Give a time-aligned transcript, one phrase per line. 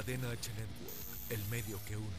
[0.00, 2.16] Cadena H Network, el medio que une.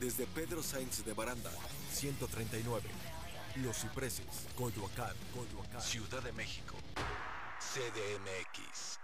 [0.00, 1.52] Desde Pedro Sainz de Baranda,
[1.92, 2.82] 139.
[3.62, 4.26] Los Cipreses,
[4.56, 5.80] Coyoacán, Coyoacán.
[5.80, 6.74] Ciudad de México,
[7.60, 8.98] CDMX.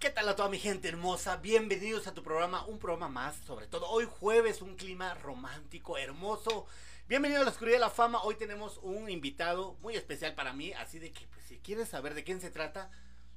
[0.00, 1.36] ¿Qué tal a toda mi gente hermosa?
[1.36, 6.66] Bienvenidos a tu programa, un programa más, sobre todo hoy jueves, un clima romántico, hermoso.
[7.06, 8.20] Bienvenido a la Oscuridad de la Fama.
[8.24, 12.14] Hoy tenemos un invitado muy especial para mí, así de que pues, si quieres saber
[12.14, 12.90] de quién se trata,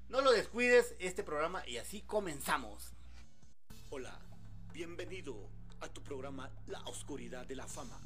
[0.10, 2.95] no lo descuides este programa y así comenzamos.
[3.98, 4.20] Hola,
[4.74, 5.34] bienvenido
[5.80, 7.98] a tu programa La Oscuridad de la Fama.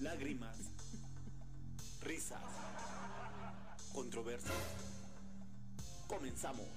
[0.00, 0.58] Lágrimas,
[2.02, 2.42] risas,
[3.94, 4.52] controversias.
[6.06, 6.68] Comenzamos.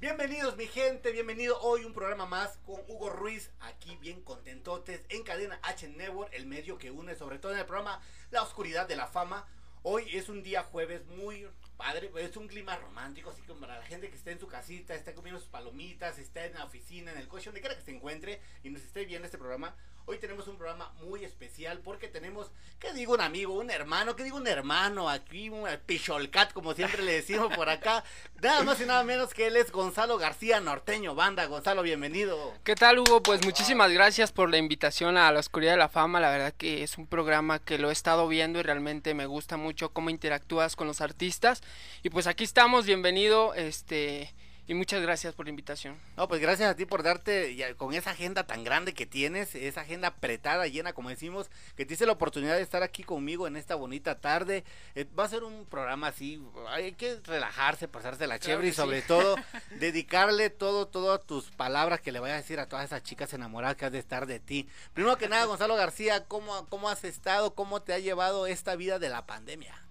[0.00, 5.22] Bienvenidos mi gente, bienvenido hoy un programa más con Hugo Ruiz, aquí bien contentotes en
[5.22, 8.96] Cadena H Network, el medio que une sobre todo en el programa La Oscuridad de
[8.96, 9.46] la Fama.
[9.84, 11.48] Hoy es un día jueves muy
[11.82, 14.94] padre, es un clima romántico, así como para la gente que esté en su casita,
[14.94, 17.90] está comiendo sus palomitas, está en la oficina, en el coche, donde quiera que se
[17.90, 19.74] encuentre y nos esté viendo este programa.
[20.04, 24.16] Hoy tenemos un programa muy especial porque tenemos, ¿qué digo un amigo, un hermano?
[24.16, 25.08] ¿Qué digo un hermano?
[25.08, 28.02] Aquí un picholcat, como siempre le decimos por acá.
[28.42, 31.46] Nada más y nada menos que él es Gonzalo García Norteño Banda.
[31.46, 32.52] Gonzalo, bienvenido.
[32.64, 33.22] ¿Qué tal, Hugo?
[33.22, 36.18] Pues muchísimas gracias por la invitación a La Oscuridad de la Fama.
[36.18, 39.56] La verdad que es un programa que lo he estado viendo y realmente me gusta
[39.56, 41.62] mucho cómo interactúas con los artistas.
[42.02, 44.32] Y pues aquí estamos, bienvenido, este...
[44.68, 45.98] Y muchas gracias por la invitación.
[46.16, 49.56] No, pues gracias a ti por darte, ya, con esa agenda tan grande que tienes,
[49.56, 53.48] esa agenda apretada, llena, como decimos, que te hice la oportunidad de estar aquí conmigo
[53.48, 54.62] en esta bonita tarde.
[54.94, 58.72] Eh, va a ser un programa así, hay que relajarse, pasarse la Claro chévere y
[58.72, 59.08] sobre sí.
[59.08, 59.34] todo
[59.80, 63.76] dedicarle todo, todas tus palabras que le vayas a decir a todas esas chicas enamoradas
[63.76, 64.68] que has de estar de ti.
[64.94, 67.56] Primero que nada, Gonzalo García, ¿cómo, cómo has estado?
[67.56, 69.81] ¿Cómo te ha llevado esta vida de la pandemia?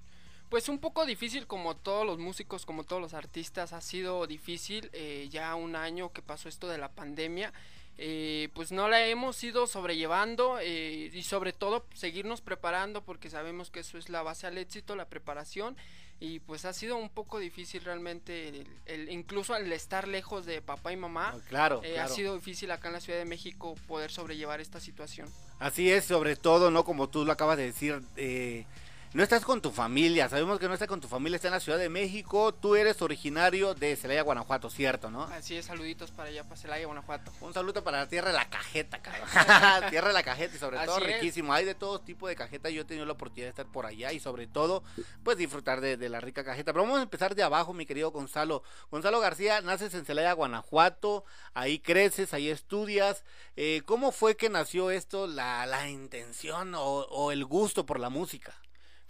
[0.51, 4.89] Pues un poco difícil como todos los músicos, como todos los artistas, ha sido difícil
[4.94, 7.51] eh, ya un año que pasó esto de la pandemia.
[7.97, 13.69] eh, pues no la hemos ido sobrellevando eh, y sobre todo seguirnos preparando porque sabemos
[13.69, 15.75] que eso es la base al éxito, la preparación
[16.19, 20.61] y pues ha sido un poco difícil realmente el, el- incluso al estar lejos de
[20.61, 21.34] papá y mamá.
[21.50, 22.11] Claro, eh, claro.
[22.11, 25.29] Ha sido difícil acá en la Ciudad de México poder sobrellevar esta situación.
[25.59, 26.84] Así es, sobre todo, ¿no?
[26.84, 28.66] Como tú lo acabas de decir, eh,
[29.13, 31.59] no estás con tu familia, sabemos que no estás con tu familia, está en la
[31.59, 35.23] Ciudad de México, tú eres originario de Celaya, Guanajuato, ¿cierto, no?
[35.23, 37.29] Así es, saluditos para allá, para Celaya, Guanajuato.
[37.41, 39.27] Un saludo para la tierra de la cajeta, cabrón.
[39.89, 41.03] tierra de la cajeta y sobre todo es.
[41.16, 41.51] riquísimo.
[41.51, 42.69] Hay de todo tipo de cajeta.
[42.69, 44.81] Yo he tenido la oportunidad de estar por allá y sobre todo,
[45.23, 46.72] pues disfrutar de, de la rica cajeta.
[46.72, 48.63] Pero vamos a empezar de abajo, mi querido Gonzalo.
[48.91, 51.25] Gonzalo García, naces en Celaya, Guanajuato.
[51.53, 53.25] Ahí creces, ahí estudias.
[53.57, 58.09] Eh, ¿Cómo fue que nació esto, la, la intención o, o el gusto por la
[58.09, 58.60] música?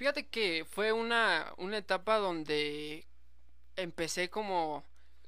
[0.01, 3.05] Fíjate que fue una, una etapa donde
[3.75, 4.83] empecé como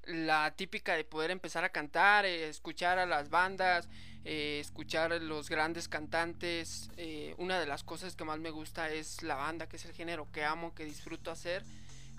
[0.05, 3.87] la típica de poder empezar a cantar, eh, escuchar a las bandas,
[4.25, 6.89] eh, escuchar a los grandes cantantes.
[6.97, 9.93] eh, una de las cosas que más me gusta es la banda, que es el
[9.93, 11.63] género que amo, que disfruto hacer.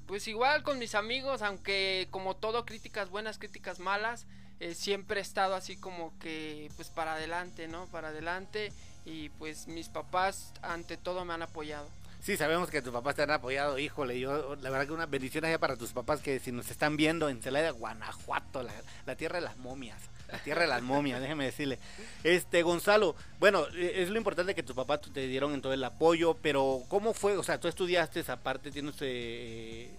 [0.06, 4.28] Pues igual con mis amigos, aunque como todo, críticas buenas, críticas malas,
[4.74, 7.88] siempre he estado así como que pues para adelante, ¿no?
[7.88, 8.72] Para adelante
[9.04, 11.90] y pues mis papás ante todo me han apoyado.
[12.24, 15.44] Sí, sabemos que tus papás te han apoyado, híjole, yo, la verdad que una bendición
[15.44, 18.72] allá para tus papás que si nos están viendo en Celaya, Guanajuato, la,
[19.04, 20.00] la tierra de las momias,
[20.32, 21.78] la tierra de las momias, déjeme decirle.
[22.22, 25.84] Este, Gonzalo, bueno, eh, es lo importante que tus papás te dieron en todo el
[25.84, 27.36] apoyo, pero ¿cómo fue?
[27.36, 29.90] O sea, tú estudiaste, aparte tienes eh,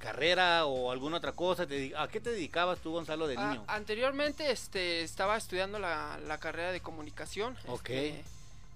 [0.00, 3.64] carrera o alguna otra cosa, te ¿a qué te dedicabas tú, Gonzalo, de Ah, niño?
[3.68, 7.56] anteriormente este, estaba estudiando la, la carrera de comunicación.
[7.68, 7.90] Ok.
[7.90, 8.24] este,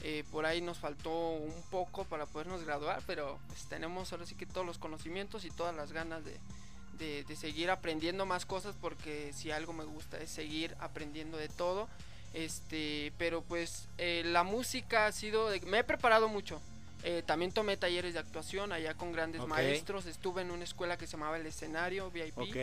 [0.03, 4.35] eh, por ahí nos faltó un poco para podernos graduar, pero pues, tenemos ahora sí
[4.35, 6.37] que todos los conocimientos y todas las ganas de,
[6.99, 11.49] de- de seguir aprendiendo más cosas porque si algo me gusta es seguir aprendiendo de
[11.49, 11.89] todo.
[12.35, 16.61] Este, pero pues eh, la música ha sido, de- me he preparado mucho.
[17.05, 20.07] Eh, también tomé talleres de actuación allá con grandes maestros.
[20.07, 22.39] Estuve en una escuela que se llamaba El Escenario VIP.
[22.39, 22.57] Ok,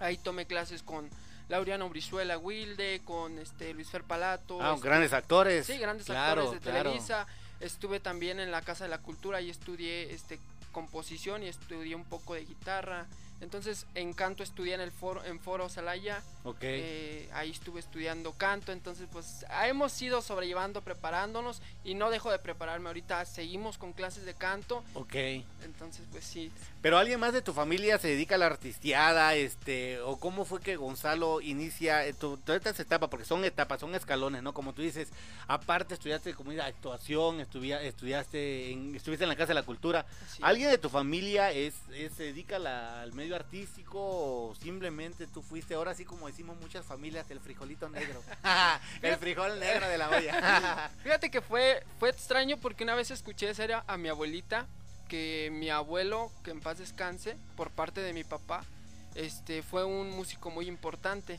[0.00, 1.08] Ahí tomé clases con
[1.48, 4.60] Laureano Brizuela Wilde, con este Luis Fer Palato.
[4.62, 5.66] ah, este, grandes actores.
[5.66, 6.90] Sí, grandes Claro, actores de claro.
[6.90, 7.26] Televisa.
[7.60, 10.38] Estuve también en la Casa de la Cultura y estudié este
[10.72, 13.06] composición y estudié un poco de guitarra.
[13.44, 16.22] Entonces en canto estudié en el foro, en Foro Salaya.
[16.42, 16.58] Ok.
[16.62, 18.72] Eh, ahí estuve estudiando canto.
[18.72, 22.88] Entonces pues hemos ido sobrellevando, preparándonos y no dejo de prepararme.
[22.88, 24.82] Ahorita seguimos con clases de canto.
[24.94, 25.14] ok.
[25.64, 26.50] Entonces pues sí.
[26.82, 30.60] Pero alguien más de tu familia se dedica a la artisteada, este, o cómo fue
[30.60, 34.52] que Gonzalo inicia eh, tu- todas estas etapas, porque son etapas, son escalones, ¿no?
[34.52, 35.08] Como tú dices,
[35.46, 40.04] aparte estudiaste como actuación, estudia- estudiaste, en, estuviste en la Casa de la Cultura.
[40.42, 45.42] ¿Alguien de tu familia es, es- se dedica la- al medio artístico o simplemente tú
[45.42, 48.22] fuiste, ahora sí como decimos muchas familias, el frijolito negro?
[49.02, 50.90] el frijol negro de la olla.
[51.02, 54.66] Fíjate que fue, fue extraño porque una vez escuché decir a, a mi abuelita
[55.08, 58.64] que mi abuelo, que en paz descanse, por parte de mi papá,
[59.14, 61.38] este fue un músico muy importante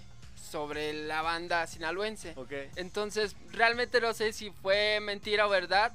[0.52, 2.36] sobre la banda sinaloense.
[2.76, 5.92] Entonces, realmente no sé si fue mentira o verdad,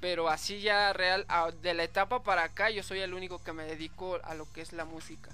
[0.00, 3.52] pero así ya real, a- de la etapa para acá, yo soy el único que
[3.52, 5.30] me dedico a lo que es la música.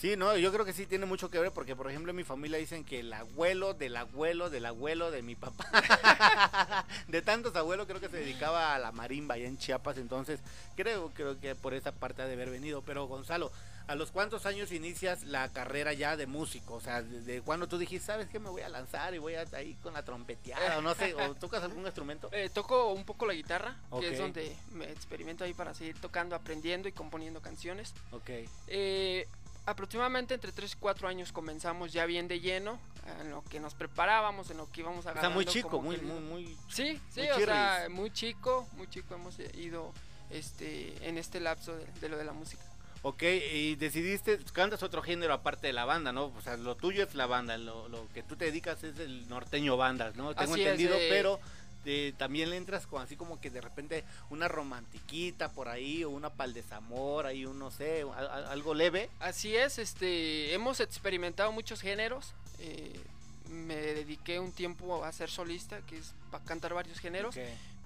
[0.00, 2.22] Sí, no, yo creo que sí tiene mucho que ver porque, por ejemplo, en mi
[2.22, 5.66] familia dicen que el abuelo del abuelo del abuelo de mi papá,
[7.08, 10.38] de tantos abuelos, creo que se dedicaba a la marimba allá en Chiapas, entonces
[10.76, 12.82] creo, creo que por esa parte ha de haber venido.
[12.82, 13.50] Pero Gonzalo,
[13.88, 16.74] ¿a los cuántos años inicias la carrera ya de músico?
[16.74, 18.38] O sea, desde cuando tú dijiste, ¿sabes qué?
[18.38, 21.34] Me voy a lanzar y voy a ahí con la trompeteada, o no sé, o
[21.34, 22.30] tocas algún instrumento.
[22.38, 26.36] Eh, toco un poco la guitarra, que es donde me experimento ahí para seguir tocando,
[26.36, 27.94] aprendiendo y componiendo canciones.
[28.12, 28.30] Ok.
[28.68, 29.26] Eh,
[29.68, 32.78] aproximadamente entre 3 y 4 años comenzamos ya bien de lleno,
[33.20, 35.98] en lo que nos preparábamos, en lo que íbamos a O sea, muy chico, muy,
[35.98, 36.56] muy, muy...
[36.68, 39.92] Sí, sí, muy o sea, muy chico, muy chico hemos ido
[40.30, 42.62] este, en este lapso de, de lo de la música.
[43.02, 46.32] Ok, y decidiste, cantas otro género aparte de la banda, ¿no?
[46.36, 49.28] O sea, lo tuyo es la banda, lo, lo que tú te dedicas es el
[49.28, 50.34] norteño bandas, ¿no?
[50.34, 51.06] Tengo Así es, entendido, eh.
[51.08, 51.38] pero
[51.90, 56.10] eh, también le entras con así como que de repente una romantiquita por ahí, o
[56.10, 59.08] una pal desamor, ahí un, no sé, a- a- algo leve.
[59.20, 62.34] Así es, este, hemos experimentado muchos géneros.
[62.60, 63.00] eh,
[63.48, 67.34] me dediqué un tiempo a ser solista, que es para cantar varios géneros.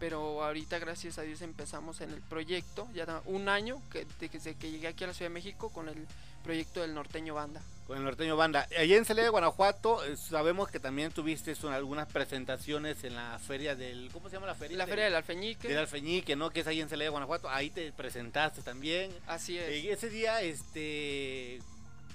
[0.01, 2.89] Pero ahorita, gracias a Dios, empezamos en el proyecto.
[2.93, 5.89] Ya un año que, de- desde que llegué aquí a la Ciudad de México con
[5.89, 6.09] el
[6.43, 7.63] proyecto del Norteño Banda.
[7.93, 8.67] Con el norteño banda.
[8.79, 13.39] Allá en Celaya de Guanajuato, eh, sabemos que también tuviste son, algunas presentaciones en la
[13.39, 14.79] feria del, ¿cómo se llama la feria?
[14.79, 15.69] La Feria del Alfeñique.
[15.69, 16.49] del Alfeñique, ¿no?
[16.49, 17.51] Que es ahí en Celaya de Guanajuato.
[17.51, 19.11] Ahí te presentaste también.
[19.27, 19.69] Así es.
[19.69, 21.59] Eh, ese día, este,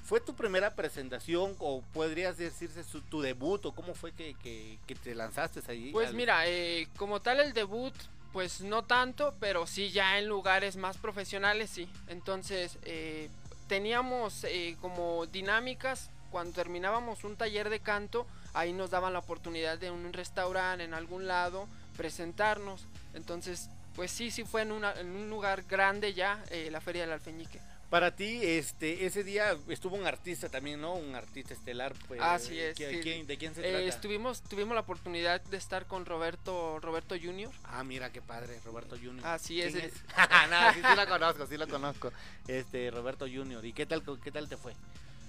[0.03, 4.79] ¿fue tu primera presentación o podrías decirse su- tu debut o cómo fue que, que-
[4.87, 5.91] que te lanzaste allí?
[5.91, 7.93] Pues al- mira, eh, como tal el debut,
[8.33, 11.87] pues no tanto, pero sí ya en lugares más profesionales, sí.
[12.07, 13.29] Entonces, eh,
[13.67, 19.77] teníamos eh, como dinámicas, cuando terminábamos un taller de canto, ahí nos daban la oportunidad
[19.77, 22.85] de un restaurante, en algún lado, presentarnos.
[23.13, 27.03] Entonces, pues sí, sí fue en, una- en un lugar grande ya, eh, la Feria
[27.03, 27.59] del Alfeñique.
[27.89, 30.95] Para ti, este, ese día estuvo un artista también, ¿no?
[30.95, 31.93] Un artista estelar.
[32.09, 32.99] Pues, Así es, ¿quién- sí.
[33.01, 33.85] quién- ¿De quién se Eh, trata?
[33.85, 37.49] estuvimos, tuvimos la oportunidad de estar con Roberto, Roberto Junior.
[37.63, 39.25] Ah, mira qué padre, Roberto Junior.
[39.25, 39.91] Así es, ¿Quién eh.
[40.49, 42.11] no, sí, sí lo conozco, sí lo conozco.
[42.47, 43.63] Este, Roberto Junior.
[43.65, 44.73] ¿Y qué tal, qué tal te fue?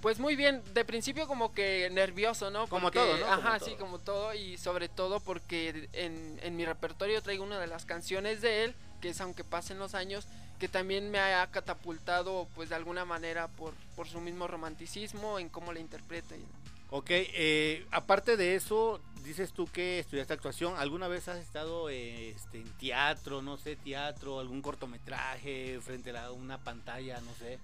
[0.02, 2.66] Pues muy bien, de principio como que nervioso, ¿no?
[2.68, 3.26] Como todo, ¿no?
[3.26, 3.68] Como Ajá, todo.
[3.68, 4.34] sí, como todo.
[4.34, 8.74] Y sobre todo porque en, en mi repertorio traigo una de las canciones de él,
[9.00, 10.26] que es Aunque pasen los años,
[10.58, 15.48] que también me ha catapultado pues de alguna manera por, por su mismo romanticismo en
[15.48, 16.34] cómo la interpreta.
[16.90, 20.74] Ok, eh, aparte de eso, dices tú que estudiaste actuación.
[20.78, 26.30] ¿Alguna vez has estado eh, este, en teatro, no sé, teatro, algún cortometraje, frente a
[26.30, 27.58] una pantalla, no sé?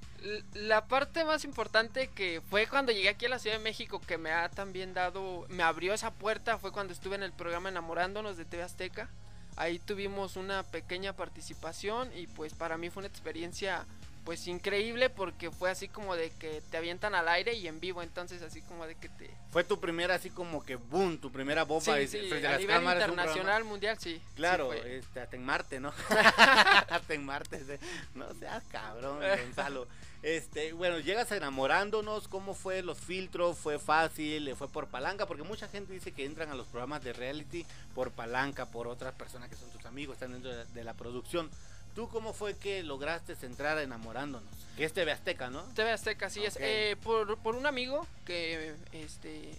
[0.52, 4.18] La parte más importante que fue cuando llegué aquí a la Ciudad de México, que
[4.18, 8.36] me ha también dado, me abrió esa puerta, fue cuando estuve en el programa Enamorándonos
[8.36, 9.08] de TV Azteca.
[9.56, 13.86] Ahí tuvimos una pequeña participación y pues para mí fue una experiencia
[14.24, 18.00] pues increíble porque fue así como de que te avientan al aire y en vivo,
[18.02, 19.30] entonces así como de que te...
[19.50, 22.52] Fue tu primera, así como que boom, tu primera bomba Sí, sí, frente a a
[22.52, 23.02] las nivel cámaras.
[23.02, 24.22] internacional, mundial, sí.
[24.34, 25.92] Claro, este, hasta en Marte, ¿no?
[26.88, 27.78] hasta en Marte.
[28.14, 29.86] No seas cabrón, Gonzalo.
[30.24, 33.58] Este, bueno, llegas enamorándonos, ¿cómo fue los filtros?
[33.58, 34.56] ¿Fue fácil?
[34.56, 35.26] ¿Fue por palanca?
[35.26, 39.12] Porque mucha gente dice que entran a los programas de reality por palanca, por otras
[39.12, 41.50] personas que son tus amigos, están dentro de la, de la producción.
[41.94, 44.48] ¿Tú cómo fue que lograste entrar enamorándonos?
[44.78, 45.62] Que es TV Azteca, ¿no?
[45.74, 46.56] TV Azteca, así es.
[46.58, 49.50] Eh, por, por un amigo que este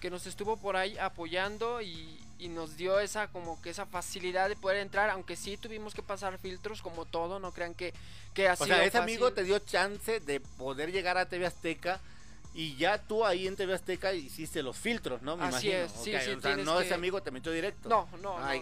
[0.00, 4.48] que nos estuvo por ahí apoyando y, y nos dio esa como que esa facilidad
[4.48, 7.94] de poder entrar, aunque sí tuvimos que pasar filtros como todo, no crean que,
[8.34, 12.00] que ha O sea, ese amigo te dio chance de poder llegar a TV Azteca
[12.54, 15.36] y ya tú ahí en TV Azteca hiciste los filtros, ¿no?
[15.36, 15.84] Me Así imagino.
[15.86, 17.88] es, sí, o sea, no que- ese amigo te metió directo.
[17.88, 18.54] No, no, no,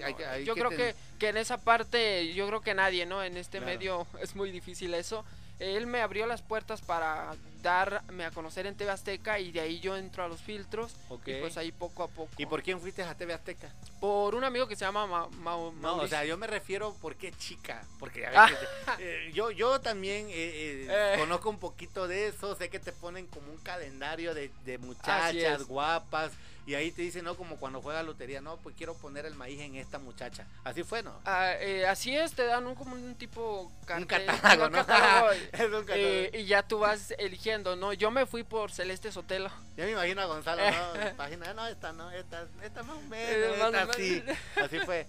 [0.44, 3.22] yo creo ten- que, que en esa parte, yo creo que nadie, ¿no?
[3.22, 3.72] En este Claro.
[3.72, 5.24] medio es muy difícil eso.
[5.60, 9.80] Él me abrió las puertas para darme a conocer en TV Azteca y de ahí
[9.80, 11.28] yo entro a los filtros Ok.
[11.28, 12.30] y pues ahí poco a poco.
[12.36, 13.72] ¿Y por quién fuiste a TV Azteca?
[14.00, 17.16] Por un amigo que se llama Ma- Mau- No, o sea, yo me refiero por
[17.16, 17.82] qué chica.
[17.98, 18.68] Porque a veces,
[18.98, 21.16] eh, yo, yo también eh, eh, Eh.
[21.20, 22.54] conozco un poquito de eso.
[22.56, 26.32] Sé que te ponen como un calendario de, de muchachas guapas.
[26.66, 29.60] Y ahí te dicen, no, como cuando juega lotería, no, pues quiero poner el maíz
[29.60, 30.46] en esta muchacha.
[30.64, 31.20] Así fue, ¿no?
[31.26, 34.78] Ah, eh, así es, te dan un, como un tipo un cartel, catálogo, un ¿no?
[34.86, 35.88] catálogo, es un catálogo.
[35.94, 37.92] eh, y ya tú vas eligiendo, ¿no?
[37.92, 39.50] Yo me fui por Celeste Sotelo.
[39.76, 41.16] Ya me imagino a Gonzalo, ¿no?
[41.16, 43.96] Página, no, esta no, esta, esta más o Eh, menos, más o esta menos.
[43.96, 44.24] sí.
[44.62, 45.06] Así fue.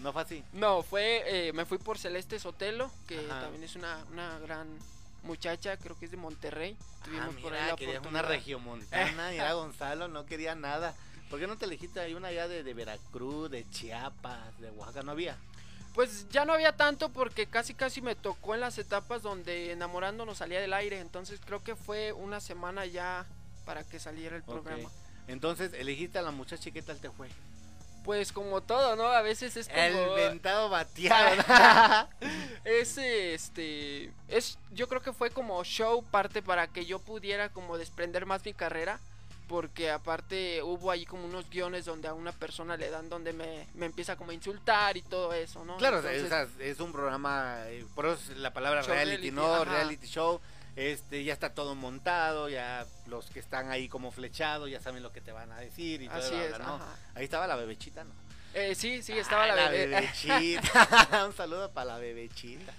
[0.00, 0.44] No fue así.
[0.52, 3.40] No, fue, eh, me fui por Celeste Sotelo, que Ajá.
[3.40, 4.68] también es una, una gran
[5.22, 6.76] muchacha, creo que es de Monterrey.
[6.80, 10.94] Ah, Tuvimos por ahí mira, la querías una regiomontana, mira Gonzalo, no quería nada.
[11.30, 15.02] ¿Por qué no te elegiste ahí una allá de, de Veracruz, de Chiapas, de Oaxaca?
[15.02, 15.36] No había.
[15.94, 20.38] Pues ya no había tanto porque casi casi me tocó en las etapas donde enamorándonos
[20.38, 23.26] salía del aire, entonces creo que fue una semana ya
[23.64, 24.90] para que saliera el programa.
[25.28, 27.28] Entonces elegiste a la muchacha y qué tal te fue.
[28.04, 29.04] Pues como todo, ¿no?
[29.04, 32.08] A veces es como El ventado bateado.
[32.64, 37.78] ese este es yo creo que fue como show parte para que yo pudiera como
[37.78, 38.98] desprender más mi carrera
[39.52, 43.66] porque aparte hubo ahí como unos guiones donde a una persona le dan donde me,
[43.74, 45.76] me empieza como a insultar y todo eso, ¿no?
[45.76, 49.54] claro, Entonces, es un programa, eh, por eso es la palabra reality, reality, ¿no?
[49.54, 49.64] ajá.
[49.64, 50.40] Reality show.
[50.74, 55.12] Este, ya está todo montado, ya los que están ahí como flechados ya saben lo
[55.12, 56.80] que te van a decir y todo, así es, ¿no?
[57.14, 58.12] Ahí estaba la bebechita, ¿no?
[58.54, 59.86] Eh, sí, sí, estaba Ah, la bebé.
[60.00, 61.24] bebechita.
[61.26, 62.72] Un saludo para la bebechita.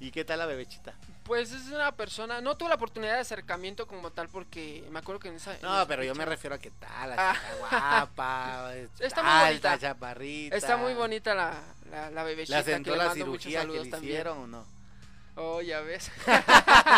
[0.00, 0.94] ¿Y qué tal la bebechita?
[1.22, 5.20] Pues es una persona, no tuve la oportunidad de acercamiento como tal porque me acuerdo
[5.20, 5.54] que en esa...
[5.54, 7.34] en No, esa pero yo me refiero a qué tal, la Ah.
[7.34, 9.78] chica guapa, Está muy alta, bonita.
[9.78, 10.56] chaparrita.
[10.56, 12.56] Está muy bonita la, la, la bebecita.
[12.56, 14.12] ¿Le asentó que le la mando muchos cirugía que saludos le también.
[14.12, 14.66] hicieron o no?
[15.36, 16.10] Oh, ya ves.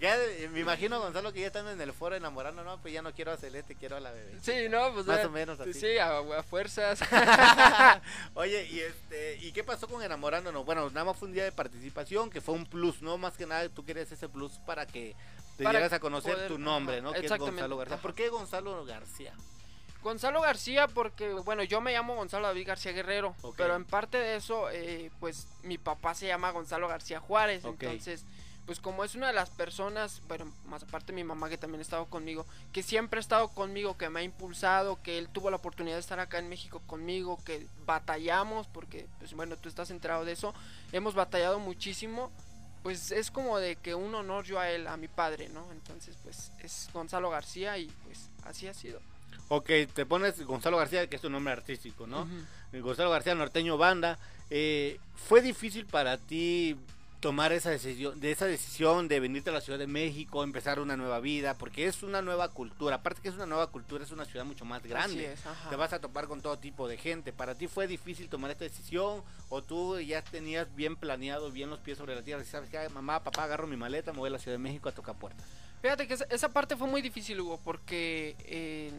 [0.00, 3.02] Ya eh, me imagino Gonzalo que ya estando en el foro enamorando, no, pues ya
[3.02, 4.38] no quiero a Celeste, quiero a la bebé.
[4.40, 5.06] sí, no, pues...
[5.06, 5.74] Más eh, o menos así.
[5.74, 7.00] Sí, a, a fuerzas.
[8.34, 10.64] Oye, y este, ¿y qué pasó con enamorándonos?
[10.64, 13.18] Bueno, nada más fue un día de participación, que fue un plus, ¿no?
[13.18, 15.14] Más que nada tú querías ese plus para que
[15.58, 17.12] te Para dieras a conocer poder- tu nombre, ¿no?
[17.12, 17.96] Que es exactamente, Gonzalo García.
[17.98, 19.34] ¿Por qué Gonzalo García?
[20.02, 24.36] Gonzalo García, porque, bueno, yo me llamo Gonzalo David García Guerrero, pero en parte de
[24.36, 28.24] eso, eh, pues mi papá se llama Gonzalo García Juárez, entonces,
[28.64, 31.82] pues como es una de las personas, bueno, más aparte mi mamá que también ha
[31.82, 35.56] estado conmigo, que siempre ha estado conmigo, que me ha impulsado, que él tuvo la
[35.56, 40.24] oportunidad de estar acá en México conmigo, que batallamos, porque, pues bueno, tú estás enterado
[40.24, 40.54] de eso,
[40.92, 42.30] hemos batallado muchísimo,
[42.82, 45.70] pues es como de que un honor yo a él, a mi padre, ¿no?
[45.72, 49.00] Entonces, pues es Gonzalo García y pues así ha sido.
[49.52, 52.22] Ok, te pones Gonzalo García, que es tu nombre artístico, ¿no?
[52.22, 52.82] Ujú.
[52.82, 54.16] Gonzalo García, norteño banda.
[54.48, 56.76] Eh, ¿Fue difícil para ti
[57.18, 60.96] tomar esa decisión, de esa decisión de venirte a la Ciudad de México, empezar una
[60.96, 61.54] nueva vida?
[61.54, 62.96] Porque es una nueva cultura.
[62.96, 65.32] Aparte que es una nueva cultura, es una ciudad mucho más grande.
[65.32, 65.40] Es.
[65.68, 67.32] Te vas a topar con todo tipo de gente.
[67.32, 69.24] ¿Para ti fue difícil tomar esta decisión?
[69.48, 72.40] ¿O tú ya tenías bien planeado, bien los pies sobre la tierra?
[72.40, 74.88] Y sabes que, mamá, papá, agarro mi maleta, me voy a la Ciudad de México
[74.88, 75.44] a tocar puertas.
[75.82, 78.92] Fíjate que esa, esa parte fue muy difícil, Hugo, porque eh,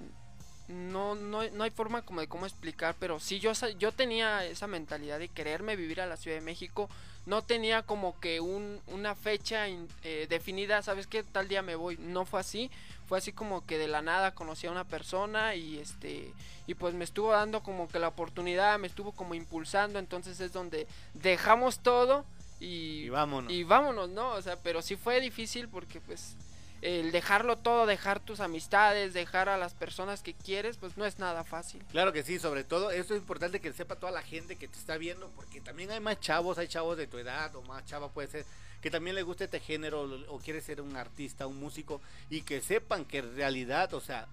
[0.71, 4.67] no, no, no hay forma como de cómo explicar, pero sí yo, yo tenía esa
[4.67, 6.89] mentalidad de quererme vivir a la Ciudad de México,
[7.25, 11.23] no tenía como que un, una fecha in- eh, definida, ¿sabes qué?
[11.23, 12.71] Tal día me voy, no fue así,
[13.07, 16.33] fue así como que de la nada conocí a una persona y este
[16.67, 20.53] y pues me estuvo dando como que la oportunidad, me estuvo como impulsando, entonces es
[20.53, 22.25] donde dejamos todo
[22.59, 23.51] y, Y vámonos.
[23.51, 24.29] y vámonos, ¿no?
[24.31, 26.35] O sea, pero sí fue difícil porque pues
[26.81, 31.19] el dejarlo todo, dejar tus amistades, dejar a las personas que quieres, pues no es
[31.19, 31.83] nada fácil.
[31.91, 34.77] Claro que sí, sobre todo eso es importante que sepa toda la gente que te
[34.77, 38.11] está viendo, porque también hay más chavos, hay chavos de tu edad o más chavos
[38.11, 38.45] puede ser,
[38.81, 42.41] que también le guste este género o, o quiere ser un artista, un músico, y
[42.41, 44.27] que sepan que en realidad, o sea,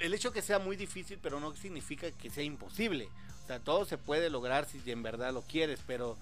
[0.00, 3.08] el hecho que sea muy difícil, pero no significa que sea imposible.
[3.44, 6.16] O sea, todo se puede lograr si en verdad lo quieres, pero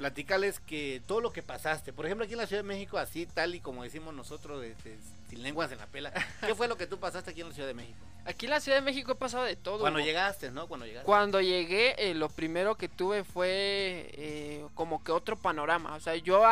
[0.00, 3.26] platícales que todo lo que pasaste, por ejemplo aquí en la Ciudad de México, así
[3.26, 6.78] tal y como decimos nosotros, de- de- sin lenguas en la pela, ¿qué fue lo
[6.78, 7.98] que tú pasaste aquí en la Ciudad de México?
[8.24, 9.80] Aquí en la Ciudad de México he pasado de todo.
[9.80, 10.68] Cuando llegaste, ¿no?
[10.68, 11.04] Cuando llegaste.
[11.04, 15.94] Cuando llegué, eh, lo primero que tuve fue eh, como que otro panorama.
[15.96, 16.44] O sea, yo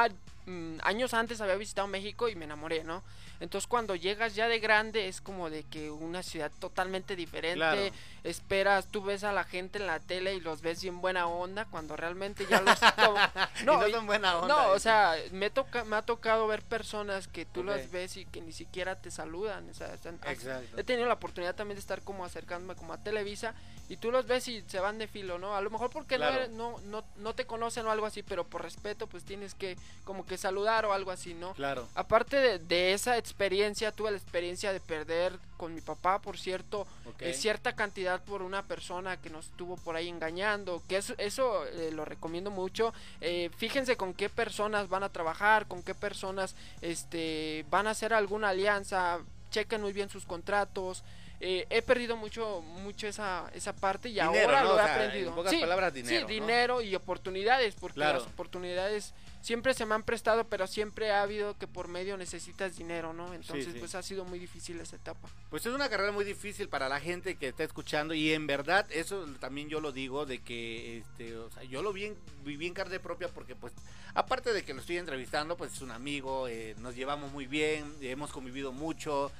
[0.48, 3.02] a- mm, años antes había visitado México y me enamoré, ¿no?
[3.40, 7.56] Entonces cuando llegas ya de grande es como de que una ciudad totalmente diferente.
[7.56, 7.80] Claro.
[8.24, 11.64] Esperas, tú ves a la gente en la tele y los ves bien buena onda
[11.66, 12.78] cuando realmente ya los...
[13.62, 14.48] Y no son buena onda.
[14.48, 18.24] no, o sea, me, toca, me ha tocado ver personas que tú las ves y
[18.26, 19.68] que ni siquiera te saludan.
[19.70, 20.76] O sea, están- Exacto.
[20.78, 23.54] he tenido la oportunidad también de estar como acercándome como a Televisa
[23.88, 25.56] y tú los ves y se van de filo, ¿no?
[25.56, 26.48] A lo mejor porque no Claro.
[26.52, 30.26] no, no, no te conocen o algo así, pero por respeto pues tienes que como
[30.26, 31.54] que saludar o algo así, ¿no?
[31.54, 31.88] Claro.
[31.94, 36.86] Aparte de, de esa experiencia, tuve la experiencia de perder con mi papá, por cierto,
[37.18, 41.66] eh, cierta cantidad por una persona que nos estuvo por ahí engañando, que eso, eso
[41.66, 42.92] eh, lo recomiendo mucho.
[43.20, 48.12] Eh, fíjense con qué personas van a trabajar, con qué personas este, van a hacer
[48.14, 49.18] alguna alianza,
[49.50, 51.02] chequen muy bien sus contratos.
[51.40, 54.68] Eh, he perdido mucho mucho esa, esa parte y Dinero, ahora ¿no?
[54.70, 55.28] lo O he sea, aprendido.
[55.28, 56.28] en pocas Sí, palabras, dinero, Sí, ¿no?
[56.28, 58.18] dinero y oportunidades, porque Claro.
[58.18, 62.76] las oportunidades siempre se me han prestado, pero siempre ha habido que por medio necesitas
[62.76, 63.32] dinero, ¿no?
[63.34, 63.78] Entonces, sí.
[63.78, 65.28] pues ha sido muy difícil esa etapa.
[65.48, 68.84] Pues es una carrera muy difícil para la gente que está escuchando y en verdad
[68.90, 72.66] eso también yo lo digo de que este, o sea, yo lo vi en, viví
[72.66, 73.72] en carne propia porque pues
[74.14, 77.94] aparte de que lo estoy entrevistando pues es un amigo, eh, nos llevamos muy bien,
[78.00, 79.30] hemos convivido mucho,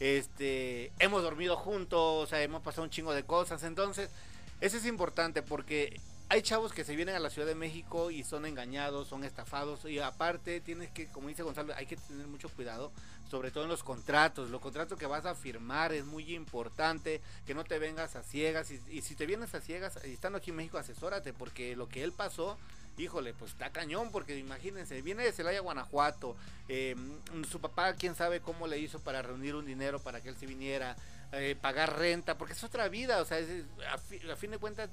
[0.00, 4.10] este, hemos dormido juntos, o sea, hemos pasado un chingo de cosas, entonces
[4.60, 6.00] eso es importante porque
[6.30, 9.86] hay chavos que se vienen a la Ciudad de México y son engañados, son estafados.
[9.86, 12.92] Y aparte tienes que, como dice Gonzalo, hay que tener mucho cuidado,
[13.30, 14.50] sobre todo en los contratos.
[14.50, 18.70] Los contratos que vas a firmar es muy importante, que no te vengas a ciegas.
[18.70, 22.04] Y, si te vienes a ciegas, y estando aquí en México, asesórate porque lo que
[22.04, 22.58] él pasó,
[22.98, 26.36] híjole, pues está cañón porque imagínense, viene de Celaya, Guanajuato,
[26.68, 26.94] eh,
[27.50, 30.46] su papá quién sabe cómo le hizo para reunir un dinero para que él se
[30.46, 30.96] viniera,
[31.32, 34.58] eh, pagar renta, porque es otra vida, o sea, es- a, fi- a fin de
[34.58, 34.90] cuentas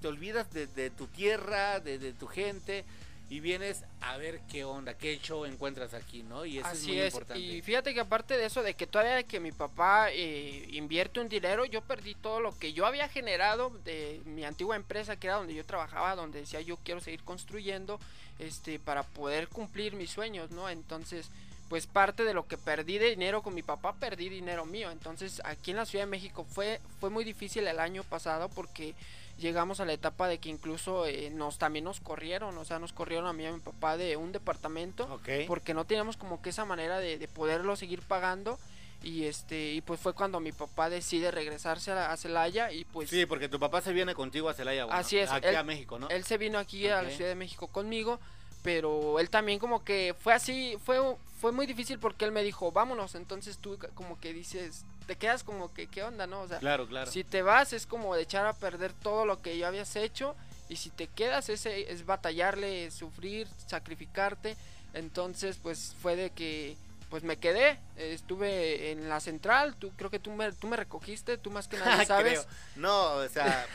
[0.00, 2.84] te olvidas de, de tu tierra, de tu gente
[3.32, 6.44] y vienes a ver qué onda, qué show encuentras aquí, ¿no?
[6.44, 7.40] Y eso es muy es, importante.
[7.40, 11.30] y fíjate que aparte de eso, de que todavía que mi papá eh, invierte un
[11.30, 15.36] dinero, yo perdí todo lo que yo había generado de mi antigua empresa, que era
[15.36, 17.98] donde yo trabajaba, donde decía yo quiero seguir construyendo,
[18.38, 20.68] este, para poder cumplir mis sueños, ¿no?
[20.68, 21.30] Entonces,
[21.70, 24.90] pues parte de lo que perdí de dinero con mi papá, perdí dinero mío.
[24.90, 28.94] Entonces, aquí en la Ciudad de México fue, fue muy difícil el año pasado porque
[29.38, 32.92] llegamos a la etapa de que incluso eh, nos también nos corrieron, o sea, nos
[32.92, 35.28] corrieron a mí y a mi papá de un departamento Ok.
[35.48, 38.58] porque no teníamos como que esa manera de, de poderlo seguir pagando
[39.02, 42.84] y este y pues fue cuando mi papá decide regresarse a, la- a Celaya y
[42.84, 45.56] pues Sí, porque tu papá se viene contigo a Celaya, bueno, Así es, aquí él-
[45.56, 46.08] a México, ¿no?
[46.08, 47.10] él se vino aquí a la.
[47.10, 48.20] Ciudad de México conmigo
[48.62, 51.00] pero él también como que fue así fue
[51.42, 55.42] fue muy difícil porque él me dijo vámonos entonces tú como que dices te quedas
[55.44, 57.10] como que qué onda no o sea Claro, claro.
[57.10, 60.34] si te vas es como de echar a perder todo lo que ya habías hecho
[60.70, 64.56] y si te quedas es, es batallarle, sufrir, sacrificarte.
[64.94, 66.76] Entonces pues fue de que
[67.10, 71.36] pues me quedé, estuve en la central, tú creo que tú me, tú me recogiste,
[71.36, 72.40] tú más que nadie sabes.
[72.40, 72.56] Creo.
[72.76, 73.66] No, o sea,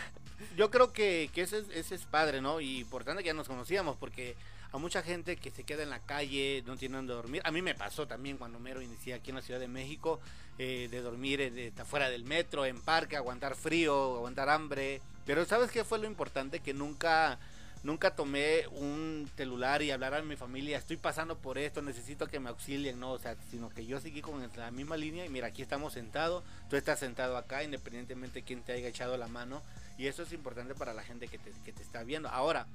[0.56, 2.60] yo creo que, que ese, es- ese es padre, ¿no?
[2.62, 4.36] Y importante que ya nos conocíamos, porque
[4.72, 7.42] a mucha gente que se queda en la calle, no tiene donde dormir.
[7.46, 10.20] A mí me pasó también cuando mero inicié aquí en la Ciudad de México,
[10.58, 15.02] eh, de dormir eh, de, afuera del metro, en parque, aguantar frío, aguantar hambre.
[15.26, 16.60] Pero ¿sabes qué fue lo importante?
[16.60, 17.40] Que nunca...
[17.84, 22.40] Nunca tomé un celular y hablar a mi familia, estoy pasando por esto, necesito que
[22.40, 25.48] me auxilien, no, o sea, sino que yo seguí con la misma línea y mira,
[25.48, 29.62] aquí estamos sentados, tú estás sentado acá, independientemente de quién te haya echado la mano,
[29.98, 32.30] y eso es importante para la gente que te, que te está viendo.
[32.30, 32.66] Ahora,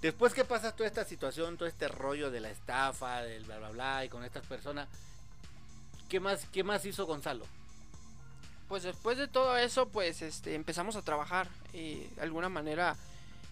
[0.00, 3.70] después que pasas toda esta situación, todo este rollo de la estafa, del bla bla
[3.70, 4.88] bla, y con estas personas,
[6.08, 7.46] ¿qué más, qué más hizo Gonzalo?
[8.68, 11.48] Pues después de todo eso, pues este, empezamos a trabajar.
[11.72, 12.96] eh, de alguna manera,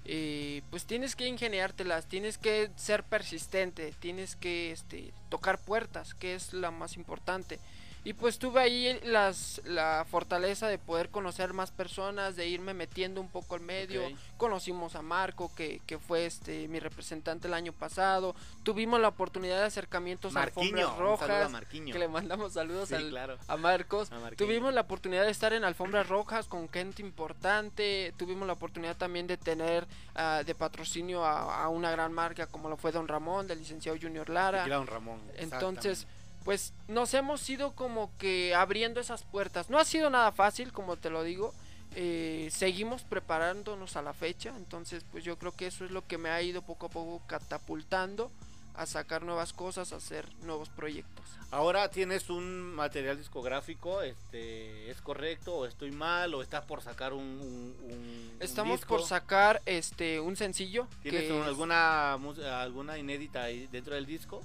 [0.05, 6.35] eh, pues tienes que ingeniártelas, tienes que ser persistente, tienes que este, tocar puertas, que
[6.35, 7.61] es la más importante.
[8.05, 13.21] Y pues tuve ahí las, la fortaleza de poder conocer más personas, de irme metiendo
[13.21, 14.03] un poco al medio.
[14.37, 18.35] Conocimos a Marco, que, que fue este mi representante el año pasado.
[18.65, 21.51] Tuvimos la oportunidad de acercamientos a alfombras un saludo a rojas.
[21.53, 21.93] Marquiño.
[21.93, 23.39] Que le mandamos saludos Sí, al- claro.
[23.47, 24.11] a Marcos.
[24.11, 24.31] A.
[24.33, 28.13] Tuvimos la oportunidad de estar en alfombras rojas con gente importante.
[28.17, 29.87] Tuvimos la oportunidad también de tener
[30.17, 33.97] ah, de patrocinio a, a una gran marca como lo fue Don Ramón, del licenciado
[34.03, 34.67] Junior Lara.
[34.67, 35.21] Don Ramón.
[35.37, 36.07] Entonces.
[36.45, 39.71] Pues nos hemos ido como que abriendo esas puertas.
[39.71, 41.55] No ha sido nada fácil, como te lo digo.
[41.95, 44.53] Eh, seguimos preparándonos a la fecha.
[44.57, 47.23] Entonces, pues yo creo que eso es lo que me ha ido poco a poco
[47.27, 48.31] catapultando
[48.75, 51.27] a sacar nuevas cosas, a hacer nuevos proyectos.
[51.51, 57.13] Ahora tienes un material discográfico, este, ¿es correcto o estoy mal o estás por sacar
[57.13, 58.97] un, un- un Estamos disco?
[58.97, 64.07] por sacar este un sencillo ¿Tienes que un- es- alguna alguna inédita ahí dentro del
[64.07, 64.43] disco?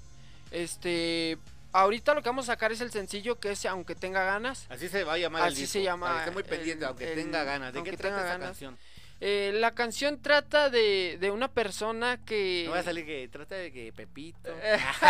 [0.51, 1.37] este
[1.81, 4.65] ahorita lo que vamos a sacar es el sencillo que es Aunque tenga ganas.
[4.69, 6.49] Así se va a llamar el Así disco, se llama para que esté muy el-
[6.49, 7.73] pendiente, aunque el- tenga ganas.
[7.73, 8.47] ¿De qué trata esa ganas.
[8.49, 8.77] canción?
[9.19, 12.63] Eh, la canción trata de, de una persona que...
[12.67, 14.37] No va a salir que trata de que Pepito.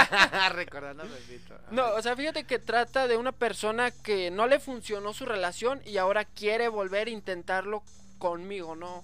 [0.51, 1.59] Recordando a Pepito.
[1.71, 5.81] No, o sea, fíjate que trata de una persona que no le funcionó su relación
[5.85, 7.83] y ahora quiere volver a intentarlo
[8.17, 9.03] conmigo, ¿no?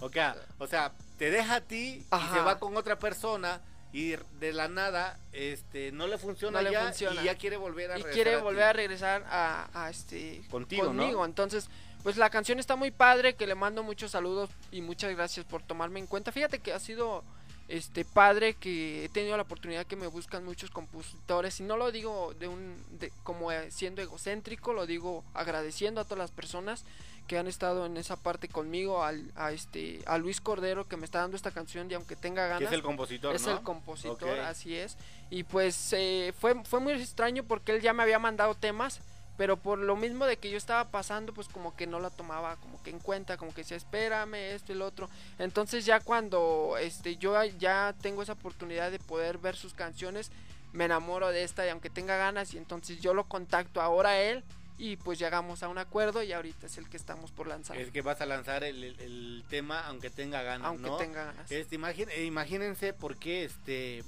[0.00, 3.60] O sea, o sea, te deja a ti y se va con otra persona
[3.92, 7.20] y de la nada este no le funciona No le funciona.
[7.22, 10.84] y ya quiere volver a y regresar quiere volver a regresar a, a este Contigo,
[10.84, 10.88] ¿no?
[11.02, 11.24] conmigo.
[11.24, 11.68] Entonces,
[12.02, 15.62] pues la canción está muy padre, que le mando muchos saludos y muchas gracias por
[15.62, 16.32] tomarme en cuenta.
[16.32, 17.24] Fíjate que ha sido
[17.70, 21.92] este padre que he tenido la oportunidad que me buscan muchos compositores y no lo
[21.92, 26.84] digo de un de, como eh, siendo egocéntrico, lo digo agradeciendo a todas las personas
[27.28, 31.04] que han estado en esa parte conmigo al, a este a Luis Cordero que me
[31.04, 33.52] está dando esta canción y aunque tenga ganas Que es el compositor, es ¿no?
[33.52, 34.44] el compositor, Ok.
[34.44, 34.96] así es.
[35.30, 39.00] Y pues eh, fue, fue muy extraño porque él ya me había mandado temas,
[39.40, 42.56] pero por lo mismo de que yo estaba pasando, pues como que no la tomaba
[42.56, 45.08] como que en cuenta, como que decía, espérame, esto y lo otro.
[45.38, 50.30] Entonces ya cuando este, yo ya tengo esa oportunidad de poder ver sus canciones,
[50.74, 54.20] me enamoro de esta y aunque tenga ganas, y entonces yo lo contacto ahora a
[54.20, 54.44] él.
[54.76, 57.78] Y pues llegamos a un acuerdo y ahorita es el que estamos por lanzar.
[57.78, 60.96] Es que vas a lanzar el, el- el tema aunque tenga ganas, aunque ¿no?
[60.98, 61.50] tenga ganas.
[61.50, 64.04] Este, imagín- eh, imagínense por qué este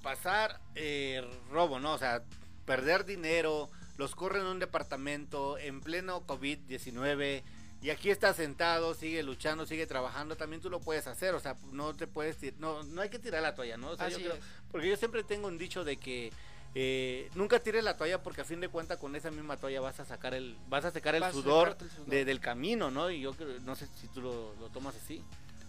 [0.00, 1.94] pasar eh, robo, ¿no?
[1.94, 2.22] O sea,
[2.66, 7.42] perder dinero, los corren en un departamento en pleno COVID-19
[7.82, 11.56] y aquí está sentado, sigue luchando, sigue trabajando, también tú lo puedes hacer, o sea,
[11.72, 13.90] no te puedes no no hay que tirar la toalla, ¿no?
[13.90, 14.36] O sea, yo creo-
[14.70, 16.32] porque yo siempre tengo un dicho de que
[16.74, 20.00] eh, nunca tires la toalla porque a fin de cuentas con esa misma toalla vas
[20.00, 22.06] a sacar el vas a sacar el Vas a sudor, sacarte el sudor.
[22.08, 23.10] de- del camino, ¿no?
[23.10, 25.22] Y yo creo, no sé si tú lo, lo tomas así.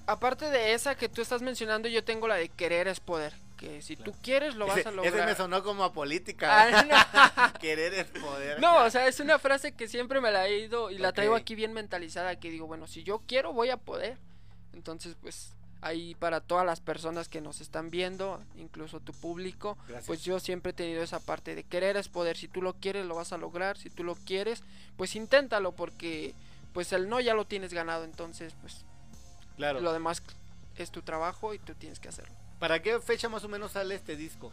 [0.06, 3.34] Aparte de esa que tú estás mencionando, yo tengo la de querer es poder.
[3.64, 5.14] Que si tú quieres, lo vas ese, a lograr.
[5.16, 6.50] ese me sonó como a política.
[6.52, 8.60] Ah, Querer es poder.
[8.60, 8.74] no.
[8.74, 11.34] No, o sea, es una frase que siempre me la he ido y la traigo
[11.36, 12.36] aquí bien mentalizada.
[12.36, 14.18] Que digo, bueno, si yo quiero, voy a poder.
[14.74, 20.08] Entonces, pues, ahí para todas las personas que nos están viendo, incluso tu público, Gracias.
[20.08, 22.36] pues yo siempre he tenido esa parte de querer es poder.
[22.36, 23.78] Si tú lo quieres, lo vas a lograr.
[23.78, 24.62] Si tú lo quieres,
[24.98, 26.36] pues inténtalo porque,
[26.74, 28.04] pues, el no ya lo tienes ganado.
[28.04, 28.84] Entonces, pues,
[29.56, 29.80] claro.
[29.80, 30.22] lo demás
[30.76, 32.43] es tu trabajo y tú tienes que hacerlo.
[32.64, 34.50] ¿Para qué fecha más o menos sale este disco?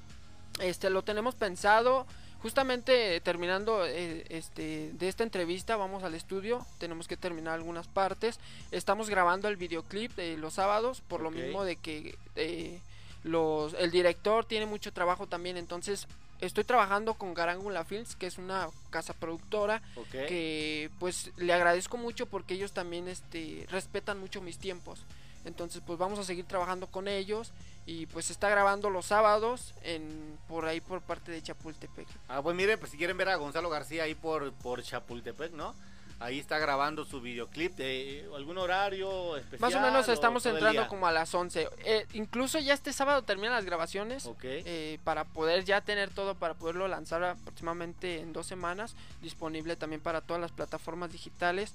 [0.58, 2.08] Este lo tenemos pensado
[2.42, 7.86] justamente eh, terminando eh, este de esta entrevista vamos al estudio tenemos que terminar algunas
[7.86, 8.40] partes.
[8.72, 12.80] Estamos grabando el videoclip de los sábados por lo mismo de que eh,
[13.22, 16.08] los el director tiene mucho trabajo también entonces
[16.40, 22.26] estoy trabajando con Garangula Films que es una casa productora que pues le agradezco mucho
[22.26, 25.04] porque ellos también este respetan mucho mis tiempos.
[25.44, 27.52] Entonces pues vamos a seguir trabajando con ellos
[27.86, 32.54] y pues está grabando los sábados en por ahí por parte de Chapultepec Ah, pues
[32.56, 35.74] miren, pues si quieren ver a Gonzalo García ahí por, por Chapultepec, ¿no?
[36.22, 39.60] Ahí está grabando su videoclip de algún horario especial.
[39.72, 43.52] más o menos estamos entrando como a las 11 Eh, incluso ya este sábado terminan
[43.54, 44.44] las grabaciones Ok.
[44.44, 50.02] eh, para poder ya tener todo para poderlo lanzar aproximadamente en dos semanas disponible también
[50.02, 51.72] para todas las plataformas digitales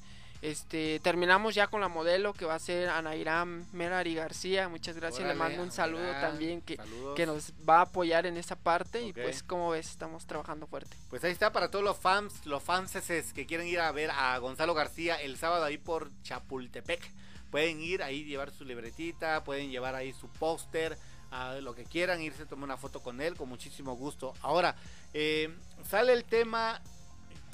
[0.52, 5.28] este terminamos ya con la modelo que va a ser Anairam Merari García muchas gracias
[5.28, 7.16] le mando un saludo también que, saludos.
[7.16, 10.96] que nos va a apoyar en esa parte y pues como ves estamos trabajando fuerte
[11.10, 14.38] Pues ahí está para todos los fans, los fanses que quieren ir a ver a
[14.38, 17.12] Gonzalo García el sábado ahí por Chapultepec.
[17.52, 20.98] Pueden ir ahí, llevar su libretita, pueden llevar ahí su póster,
[21.32, 24.34] a lo que quieran, irse a tomar una foto con él con muchísimo gusto.
[24.42, 24.76] Ahora,
[25.14, 25.54] eh,
[25.88, 26.82] sale el tema,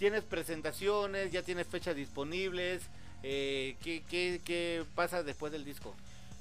[0.02, 2.82] tienes presentaciones, ya tienes fechas disponibles.
[3.22, 5.94] Eh, ¿qué, qué, qué pasa después del disco?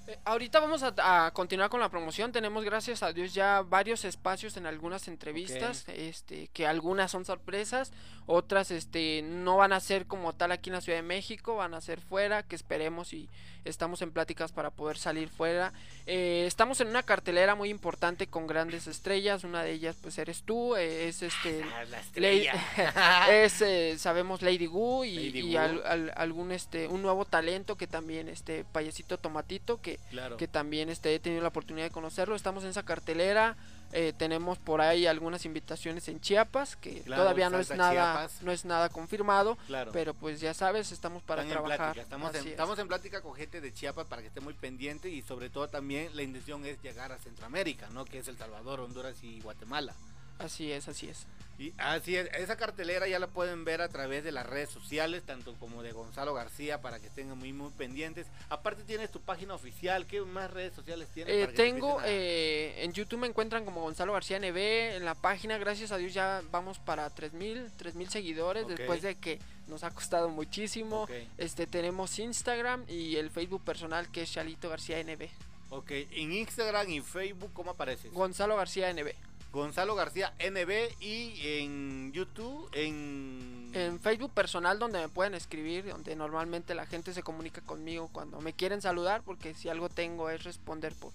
[0.06, 2.32] Eh, ahorita vamos a, a continuar con la promoción.
[2.32, 5.84] Tenemos, gracias a Dios, ya varios espacios en algunas entrevistas.
[5.88, 7.92] Este, que algunas son sorpresas,
[8.24, 11.74] otras, este, no van a ser como tal aquí en la Ciudad de México, van
[11.74, 13.28] a ser fuera, que esperemos y
[13.64, 15.72] estamos en pláticas para poder salir fuera.
[16.06, 19.44] Eh, estamos en una cartelera muy importante con grandes estrellas.
[19.44, 20.76] Una de ellas, pues, eres tú.
[20.76, 21.62] eh, es este.
[21.64, 23.26] Ah, la Lady- estrella.
[23.30, 25.58] es eh, sabemos Lady Gu y, Lady y Gu.
[25.58, 30.36] al- al- algún este un nuevo talento que también este payasito tomatito que claro.
[30.36, 32.34] que también este, he tenido la oportunidad de conocerlo.
[32.34, 33.56] Estamos en esa cartelera.
[33.92, 38.42] Eh, tenemos por ahí algunas invitaciones en Chiapas, que Claro, todavía no es nada, Chiapas.
[38.42, 39.90] no es nada confirmado, Claro.
[39.92, 41.78] pero pues ya sabes, estamos para Están en trabajar.
[41.94, 42.46] plática, Estamos, en, es.
[42.46, 45.68] estamos en plática con gente de Chiapas para que esté muy pendiente y sobre todo
[45.68, 48.04] también la intención es llegar a Centroamérica, ¿no?
[48.04, 49.94] Que es El Salvador, Honduras y Guatemala.
[50.40, 51.26] Así es, así es.
[51.58, 55.22] Y así es, esa cartelera ya la pueden ver a través de las redes sociales,
[55.24, 58.26] tanto como de Gonzalo García, para que estén muy, muy pendientes.
[58.48, 61.34] Aparte tienes tu página oficial, ¿qué más redes sociales tienes?
[61.34, 65.58] Eh, tengo, a- eh, en YouTube me encuentran como Gonzalo García NB, en la página,
[65.58, 70.30] gracias a Dios ya vamos para 3000, 3000 seguidores, después de que nos ha costado
[70.30, 71.06] muchísimo.
[71.36, 75.28] Este tenemos Instagram y el Facebook personal que es Chalito García NB.
[75.68, 78.10] Ok, en Instagram y Facebook, ¿cómo apareces?
[78.14, 79.12] Gonzalo García NB.
[79.52, 83.70] Gonzalo García NB y en YouTube, en...
[83.72, 88.40] En Facebook personal donde me pueden escribir, donde normalmente la gente se comunica conmigo cuando
[88.40, 91.12] me quieren saludar, porque si algo tengo es responder por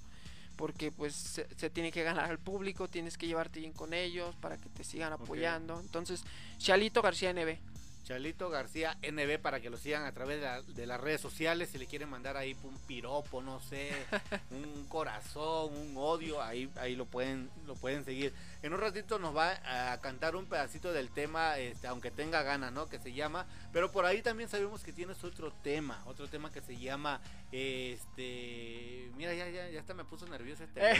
[0.55, 4.35] porque pues se, se tiene que ganar al público, tienes que llevarte bien con ellos
[4.37, 5.79] para que te sigan apoyando.
[5.81, 6.23] Entonces,
[6.57, 7.57] Chalito García NB.
[8.05, 11.69] Chalito García NB para que lo sigan a través de, la- de las redes sociales.
[11.71, 13.89] Si le quieren mandar ahí un piropo, no sé,
[14.51, 18.31] un corazón, un odio, ahí, ahí lo pueden, lo pueden seguir.
[18.65, 22.73] En un ratito nos va a cantar un pedacito del tema, este, aunque tenga ganas,
[22.73, 22.89] ¿no?
[22.89, 23.45] Que se llama.
[23.71, 29.11] Pero por ahí también sabemos que tienes otro tema, otro tema que se llama, este,
[29.15, 30.81] mira ya ya ya hasta me puso nervioso este.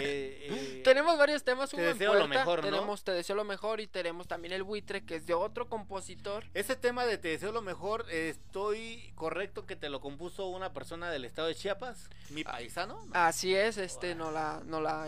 [0.00, 1.70] Eh, eh, tenemos varios temas.
[1.70, 2.64] Te deseo lo mejor, ¿no?
[2.64, 6.44] Tenemos Te deseo lo mejor y tenemos también el buitre que es de otro compositor.
[6.52, 11.10] Ese tema de Te deseo lo mejor, estoy correcto que te lo compuso una persona
[11.10, 13.04] del estado de Chiapas, mi paisano.
[13.06, 13.14] ¿no?
[13.14, 15.06] Así es, este, no la, no la,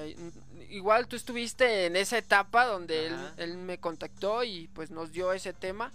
[0.70, 5.52] igual tú estuviste en esa etapa donde él, me contactó y pues nos dio ese
[5.52, 5.90] tema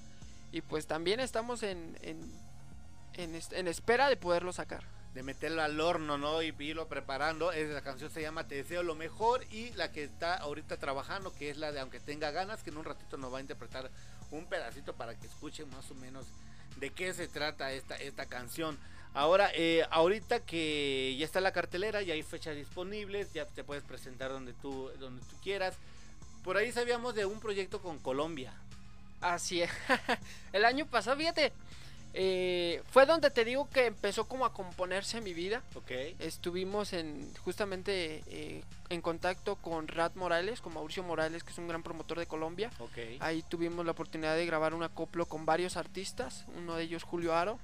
[0.51, 2.21] y pues también estamos en, en,
[3.15, 4.83] en espera de poderlo sacar.
[5.13, 6.41] de meterlo al horno, ¿no?
[6.41, 7.51] Y irlo preparando.
[7.51, 11.33] Es, la canción se llama Te deseo lo mejor y la que está ahorita trabajando,
[11.33, 13.89] que es la de Aunque tenga ganas, que en un ratito nos va a interpretar
[14.31, 16.25] un pedacito para que escuchen más o menos
[16.77, 18.77] de qué se trata esta, esta canción.
[19.13, 23.83] Ahora, eh, ahorita que ya está la cartelera, ya hay fechas disponibles, ya te puedes
[23.83, 25.75] presentar donde tú, donde tú quieras.
[26.43, 28.53] Por ahí sabíamos de un proyecto con Colombia.
[29.19, 29.69] Así es.
[30.53, 31.51] el año pasado, fíjate,
[32.13, 35.61] eh, fue donde te digo que empezó como a componerse mi vida.
[35.75, 35.91] ¿Ok?
[36.19, 41.67] Estuvimos en justamente eh, en contacto con Rat Morales, con Mauricio Morales, que es un
[41.67, 42.71] gran promotor de Colombia.
[42.79, 42.97] Ok.
[43.19, 47.35] Ahí tuvimos la oportunidad de grabar un acoplo con varios artistas, uno de ellos Julio
[47.35, 47.59] Aro.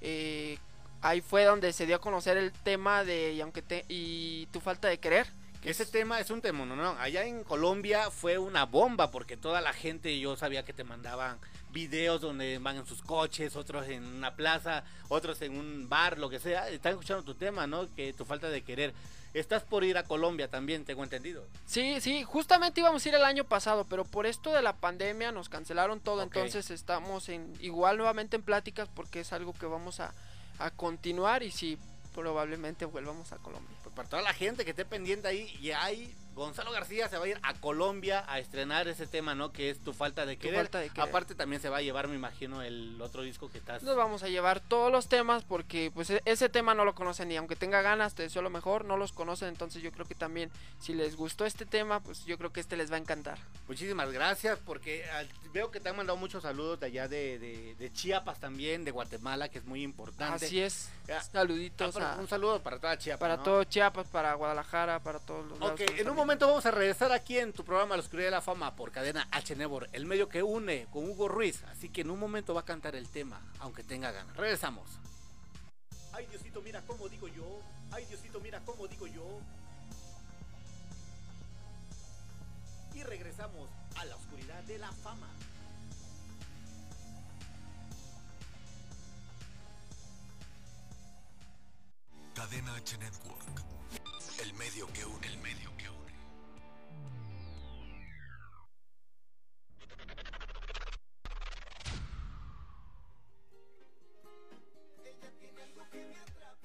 [0.00, 0.58] Eh,
[1.04, 4.60] ahí fue donde se dio a conocer el tema de y aunque te y tu
[4.60, 5.26] falta de querer.
[5.62, 6.90] que Ese es- tema es un tema, no, no.
[6.98, 11.38] Allá en Colombia fue una bomba porque toda la gente, yo sabía que te mandaban
[11.70, 16.28] videos donde van en sus coches, otros en una plaza, otros en un bar, lo
[16.30, 16.68] que sea.
[16.68, 17.92] Están escuchando tu tema, ¿no?
[17.94, 18.92] Que tu falta de querer.
[19.32, 21.44] Estás por ir a Colombia también, tengo entendido.
[21.66, 25.32] Sí, sí, justamente íbamos a ir el año pasado, pero por esto de la pandemia
[25.32, 29.98] nos cancelaron todo, entonces estamos en igual nuevamente en pláticas porque es algo que vamos
[29.98, 30.14] a,
[30.58, 31.78] a continuar y sí,
[32.14, 33.76] probablemente volvamos a Colombia.
[33.82, 37.24] Pues para toda la gente que esté pendiente ahí, y ahí Gonzalo García se va
[37.24, 39.52] a ir a Colombia a estrenar ese tema, ¿no?
[39.52, 40.56] Que es tu falta de Tu querer.
[40.60, 41.08] falta de querer.
[41.08, 43.82] Aparte también se va a llevar, me imagino, el otro disco que estás...
[43.82, 47.30] Nos vamos a llevar todos los temas porque pues e- ese tema no lo conocen
[47.32, 50.14] y aunque tenga ganas, te deseo lo mejor, no los conocen, entonces yo creo que
[50.14, 53.38] también si les gustó este tema, pues yo creo que este les va a encantar.
[53.68, 55.04] Muchísimas gracias porque
[55.52, 58.90] veo que te han mandado muchos saludos de allá de, de- de Chiapas también, de
[58.90, 60.46] Guatemala, que es muy importante.
[60.46, 60.90] Así es.
[61.32, 63.20] Saluditos Ah, a- Un saludo para toda Chiapas.
[63.20, 63.42] para ¿no?
[63.42, 67.36] todo Chiapas, para Guadalajara, para todos los Ok, en un momento vamos a regresar aquí
[67.38, 70.42] en tu programa La Oscuridad de la Fama por cadena H Network, el medio que
[70.42, 71.62] une con Hugo Ruiz.
[71.64, 74.34] Así que en un momento va a cantar el tema, aunque tenga ganas.
[74.34, 74.88] Regresamos.
[76.14, 77.60] Ay Diosito, mira cómo digo yo.
[77.90, 79.38] Ay Diosito, mira cómo digo yo.
[82.94, 85.28] Y regresamos a la oscuridad de la fama.
[92.34, 93.62] Cadena H Network.
[94.40, 95.26] El medio que une.
[95.26, 96.03] El medio que une.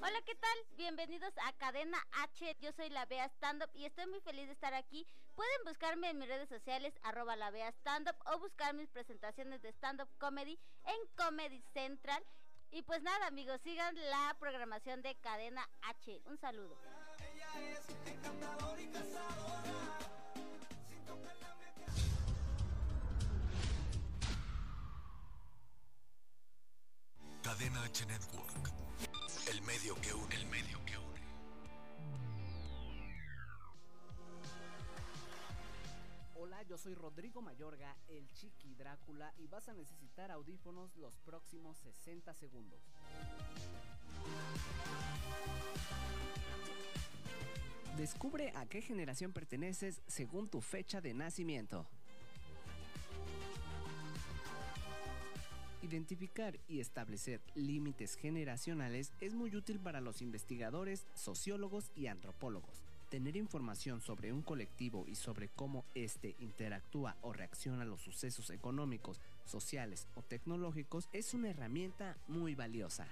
[0.02, 0.58] Hola, ¿qué tal?
[0.78, 2.56] Bienvenidos a Cadena H.
[2.62, 5.06] Yo soy la Bea Stand Up y estoy muy feliz de estar aquí.
[5.34, 9.60] Pueden buscarme en mis redes sociales, arroba la Bea Stand Up, o buscar mis presentaciones
[9.60, 12.24] de stand up comedy en Comedy Central.
[12.70, 16.22] Y pues nada, amigos, sigan la programación de Cadena H.
[16.24, 16.78] Un saludo.
[27.42, 28.89] Cadena H Network.
[29.50, 30.34] El medio que une.
[30.36, 31.20] El medio que une.
[36.36, 41.78] Hola, yo soy Rodrigo Mayorga, el Chiqui Drácula, y vas a necesitar audífonos los próximos
[41.78, 42.80] 60 segundos.
[47.96, 51.88] Descubre a qué generación perteneces según tu fecha de nacimiento.
[55.82, 62.82] Identificar y establecer límites generacionales es muy útil para los investigadores, sociólogos y antropólogos.
[63.08, 68.50] Tener información sobre un colectivo y sobre cómo éste interactúa o reacciona a los sucesos
[68.50, 73.08] económicos, sociales o tecnológicos es una herramienta muy valiosa.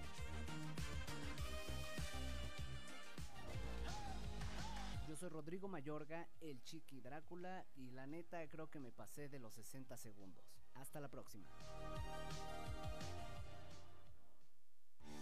[5.21, 9.53] Soy Rodrigo Mayorga, el Chiqui Drácula, y la neta creo que me pasé de los
[9.53, 10.43] 60 segundos.
[10.73, 11.45] Hasta la próxima.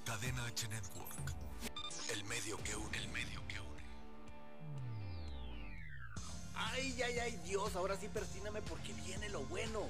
[0.06, 1.36] Cadena H Network.
[2.14, 2.98] El medio que une.
[2.98, 3.84] El medio que une.
[6.56, 9.82] Ay, ay, ay, Dios, ahora sí persíname porque viene lo bueno.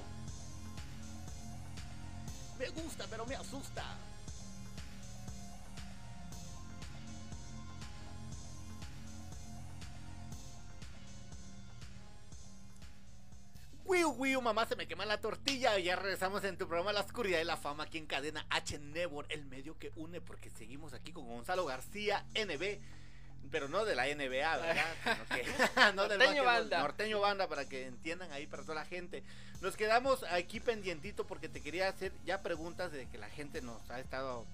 [2.58, 3.96] Me gusta, pero me asusta.
[14.20, 15.78] Wiu, wiu, mamá, se me quema la tortilla.
[15.78, 18.78] Y ya regresamos en tu programa La Oscuridad de la Fama aquí en cadena H
[18.78, 22.80] Network, el medio que une, porque seguimos aquí con Gonzalo García, NB
[23.50, 24.84] pero no de la NBA, ¿verdad?
[25.34, 25.44] Que,
[25.94, 26.80] no del Norteño Banda.
[26.80, 29.24] Norteño Banda, para que entiendan ahí para toda la gente.
[29.62, 33.90] Nos quedamos aquí pendientito porque te quería hacer ya preguntas de que la gente nos
[33.90, 34.44] ha estado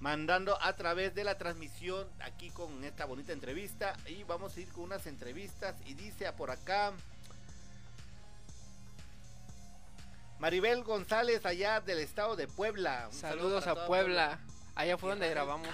[0.00, 3.96] mandando a través de la transmisión aquí con esta bonita entrevista.
[4.08, 5.76] Y vamos a ir con unas entrevistas.
[5.86, 6.92] Y dice por acá.
[10.44, 13.08] Maribel González, allá del estado de Puebla.
[13.10, 14.38] Un Saludos a Puebla.
[14.74, 15.66] Allá fue donde grabamos.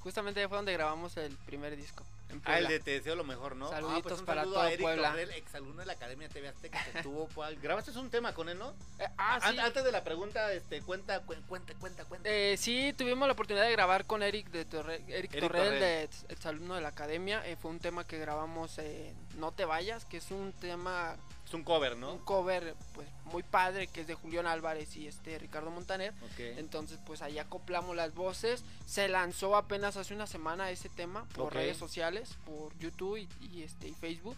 [0.00, 2.02] Justamente allá fue donde grabamos el primer disco.
[2.30, 3.68] en Ah, el de Te deseo lo mejor, ¿no?
[3.68, 5.10] Saluditos ah, pues un para saludo todo a Eric Puebla.
[5.10, 8.58] Torrel, exalumno de la Academia TV Azteca que estuvo por- Grabaste un tema con él,
[8.58, 8.70] ¿no?
[8.98, 9.58] Eh, ah, sí.
[9.58, 12.30] Antes de la pregunta, este, cuenta, cu- cuenta, cuenta, cuenta.
[12.30, 15.80] Eh, sí, tuvimos la oportunidad de grabar con Eric de Torre- Eric, Eric Torrel, Torrel.
[15.80, 17.46] de ex- exalumno de la academia.
[17.46, 21.54] Eh, fue un tema que grabamos eh, No te vayas, que es un tema, es
[21.54, 22.24] un cover, un ¿no?
[22.24, 26.12] cover pues muy padre, que es de Julián Álvarez y este Ricardo Montaner.
[26.38, 28.64] Entonces, pues ahí acoplamos las voces.
[28.84, 33.62] Se lanzó apenas hace una semana ese tema por redes sociales, por YouTube y, y,
[33.62, 34.36] este y Facebook.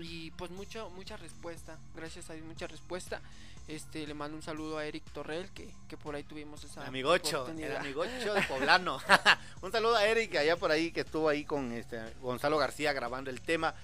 [0.00, 1.76] Y pues mucho, mucha respuesta.
[1.94, 3.20] Gracias a Dios, mucha respuesta.
[3.68, 7.48] Este, le mando un saludo a Eric Torrel, que, que por ahí tuvimos esa Amigocho,
[7.48, 9.00] el amigocho de poblano.
[9.62, 13.30] un saludo a Eric allá por ahí que estuvo ahí con este Gonzalo García grabando
[13.30, 13.74] el tema.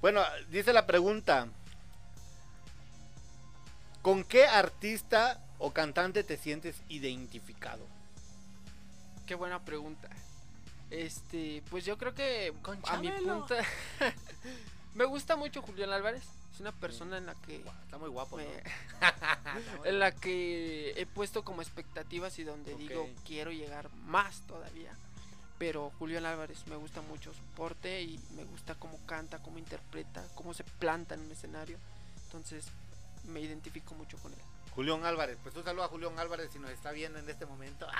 [0.00, 1.48] Bueno, dice la pregunta.
[4.02, 7.86] ¿Con qué artista o cantante te sientes identificado?
[9.26, 10.08] Qué buena pregunta.
[10.90, 13.56] Este, pues yo creo que Con a mi punto
[14.94, 16.24] me gusta mucho Julián Álvarez.
[16.52, 18.44] Es una persona en la que Está muy guapo, ¿no?
[19.82, 24.92] me- en la que he puesto como expectativas y donde digo quiero llegar más todavía.
[25.58, 30.24] Pero Julián Álvarez me gusta mucho su porte y me gusta cómo canta, cómo interpreta,
[30.34, 31.78] cómo se planta en un escenario.
[32.24, 32.66] Entonces
[33.24, 34.38] me identifico mucho con él.
[34.74, 37.86] Julián Álvarez, pues un saludo a Julián Álvarez si nos está viendo en este momento.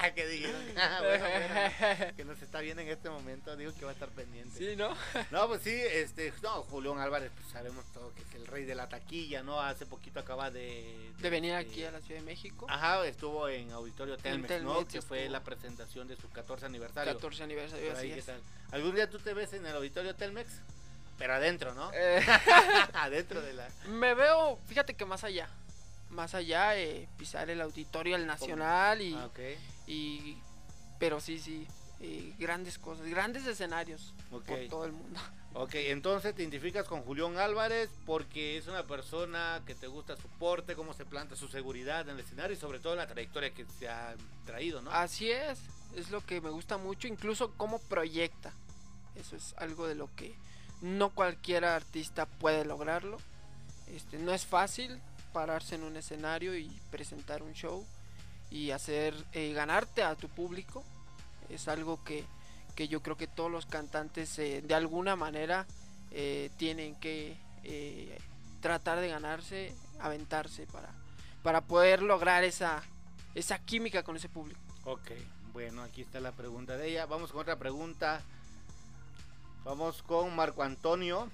[0.00, 3.84] Ah, que dijeron, Ah, bueno, bueno, que nos está viendo en este momento, digo que
[3.84, 4.56] va a estar pendiente.
[4.56, 4.94] Sí, ¿no?
[5.30, 8.74] No, pues sí, este, no, Julián Álvarez, pues sabemos todo que es el rey de
[8.74, 9.60] la taquilla, ¿no?
[9.60, 11.12] Hace poquito acaba de...
[11.18, 12.66] De venir este, aquí a la Ciudad de México.
[12.68, 14.72] Ajá, estuvo en Auditorio Telmex, ¿no?
[14.74, 17.12] Telmex Que fue la presentación de su 14 aniversario.
[17.14, 18.40] 14 aniversario, ahí, ¿qué tal?
[18.72, 20.60] ¿Algún día tú te ves en el Auditorio Telmex?
[21.18, 21.90] Pero adentro, ¿no?
[21.92, 22.24] Eh,
[22.94, 23.68] adentro de la...
[23.88, 25.48] me veo, fíjate que más allá.
[26.10, 29.40] Más allá, eh, pisar el auditorio, el nacional y, Ah, ok,
[29.86, 30.36] y
[30.98, 31.66] pero sí, sí,
[32.00, 34.44] eh, grandes cosas, grandes escenarios ok.
[34.44, 35.20] por todo el mundo.
[35.56, 40.26] Ok, entonces te identificas con Julián Álvarez porque es una persona que te gusta su
[40.30, 43.64] porte, cómo se planta su seguridad en el escenario y sobre todo la trayectoria que
[43.78, 44.90] se ha traído, ¿no?
[44.90, 45.60] Así es,
[45.94, 48.52] es lo que me gusta mucho, incluso cómo proyecta.
[49.14, 50.34] Eso es algo de lo que
[50.84, 53.16] no cualquier artista puede lograrlo.
[53.88, 55.00] Este, no es fácil
[55.32, 57.84] pararse en un escenario y presentar un show
[58.50, 60.84] y hacer eh, ganarte a tu público.
[61.48, 62.24] Es algo que,
[62.74, 65.66] que yo creo que todos los cantantes eh, de alguna manera
[66.10, 68.18] eh, tienen que eh,
[68.60, 70.90] tratar de ganarse, aventarse para,
[71.42, 72.82] para poder lograr esa,
[73.34, 74.60] esa química con ese público.
[74.84, 75.12] Ok,
[75.54, 77.06] bueno, aquí está la pregunta de ella.
[77.06, 78.20] Vamos con otra pregunta.
[79.64, 81.30] Vamos con Marco Antonio.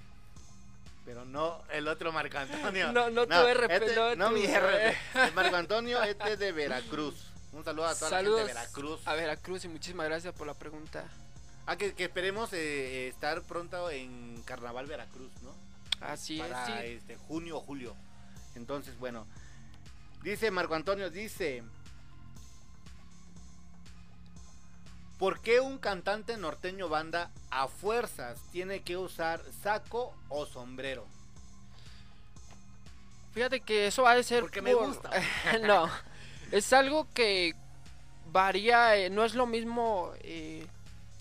[1.05, 2.91] Pero no el otro Marco Antonio.
[2.93, 4.95] No, no tu RP, este- no no tu- mi RP.
[5.35, 7.27] Marco Antonio, este es de Veracruz.
[7.53, 9.07] Un saludo a toda Saludos la gente de Veracruz.
[9.07, 11.03] a Veracruz y muchísimas gracias por la pregunta.
[11.65, 15.53] Ah, que, que esperemos eh, estar pronto en Carnaval Veracruz, ¿no?
[16.05, 16.95] Así Para es, sí.
[16.97, 17.95] este, junio o julio.
[18.55, 19.27] Entonces, bueno.
[20.23, 21.63] Dice Marco Antonio, dice...
[25.21, 31.05] ¿Por qué un cantante norteño banda a fuerzas tiene que usar saco o sombrero?
[33.31, 35.11] Fíjate que eso ha de ser Porque me gusta.
[35.61, 35.87] no,
[36.51, 37.53] es algo que
[38.31, 40.65] varía, eh, no es lo mismo, eh,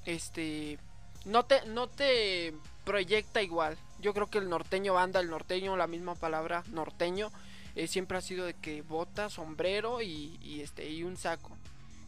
[0.07, 0.79] este,
[1.27, 2.55] no te, no te
[2.87, 3.77] proyecta igual.
[3.99, 7.31] Yo creo que el norteño banda, el norteño, la misma palabra norteño,
[7.75, 11.55] eh, siempre ha sido de que bota, sombrero y, y este y un saco.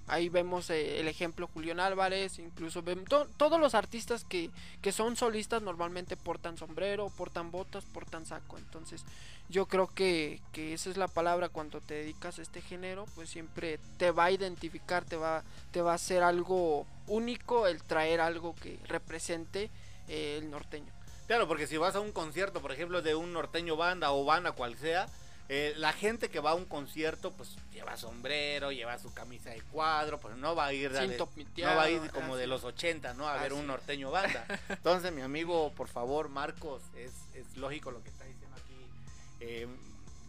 [0.09, 4.51] Ahí vemos eh, el ejemplo Julián Álvarez, incluso vemos to- todos los artistas que,
[4.81, 8.59] que son solistas normalmente portan sombrero, portan botas, portan saco.
[8.59, 9.05] Entonces
[9.49, 13.31] yo creo que, que esa es la palabra cuando te dedicas a este género, pues
[13.31, 18.21] siempre te va a identificar, te va, te va a hacer algo único el traer
[18.21, 19.71] algo que represente
[20.09, 20.93] eh, el norteño.
[21.29, 24.53] Claro, porque si vas a un concierto, por ejemplo, de un norteño banda o banda
[24.53, 25.07] cual sea,
[25.55, 29.61] eh, la gente que va a un concierto, pues lleva sombrero, lleva su camisa de
[29.61, 30.99] cuadro, pues no va a ir, de-
[31.59, 32.41] no va a ir como así.
[32.41, 33.29] de los 80, ¿no?
[33.29, 34.47] A ver un norteño banda.
[34.71, 38.87] Entonces, mi amigo, por favor, Marcos, es, es lógico lo que está diciendo aquí
[39.41, 39.67] eh,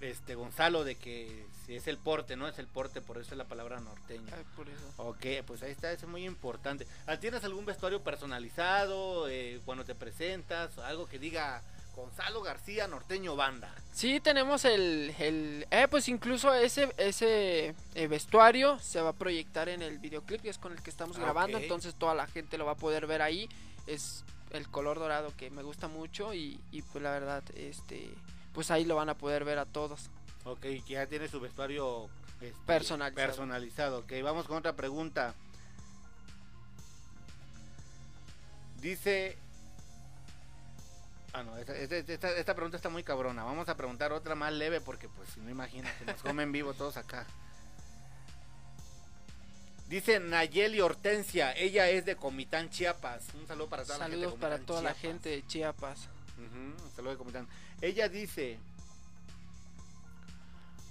[0.01, 2.45] este Gonzalo, de que si es el porte, ¿no?
[2.49, 4.27] Es el porte, por eso es la palabra norteño.
[4.35, 4.93] Ay, por eso.
[4.97, 6.85] Ok, pues ahí está, eso es muy importante.
[7.07, 10.77] Ah, ¿Tienes algún vestuario personalizado eh, cuando te presentas?
[10.79, 11.63] Algo que diga
[11.95, 13.73] Gonzalo García, norteño banda.
[13.93, 19.69] Sí, tenemos el, el eh, pues incluso ese, ese eh, vestuario se va a proyectar
[19.69, 22.57] en el videoclip que es con el que estamos Ah, grabando, entonces toda la gente
[22.57, 23.47] lo va a poder ver ahí.
[23.85, 28.09] Es el color dorado que me gusta mucho y, y pues la verdad, este,
[28.53, 30.09] pues ahí lo van a poder ver a todos.
[30.45, 32.09] Ok, que ya tiene su vestuario
[32.41, 33.27] este, Personalizado.
[33.27, 33.99] personalizado.
[33.99, 35.35] Ok, vamos con otra pregunta.
[38.81, 39.37] Dice...
[41.33, 43.43] Ah, no, esta, esta- pregunta está muy cabrona.
[43.43, 46.95] Vamos a preguntar otra más leve porque, pues, si no imagínate, nos comen vivo todos
[46.97, 47.25] acá.
[49.87, 53.25] Dice Nayeli Hortensia, ella es de Comitán, Chiapas.
[53.33, 54.17] Un saludo para toda la gente.
[54.17, 56.07] de Saludos para toda la gente de Chiapas.
[56.37, 57.47] Un saludo de Comitán.
[57.81, 58.59] Ella dice: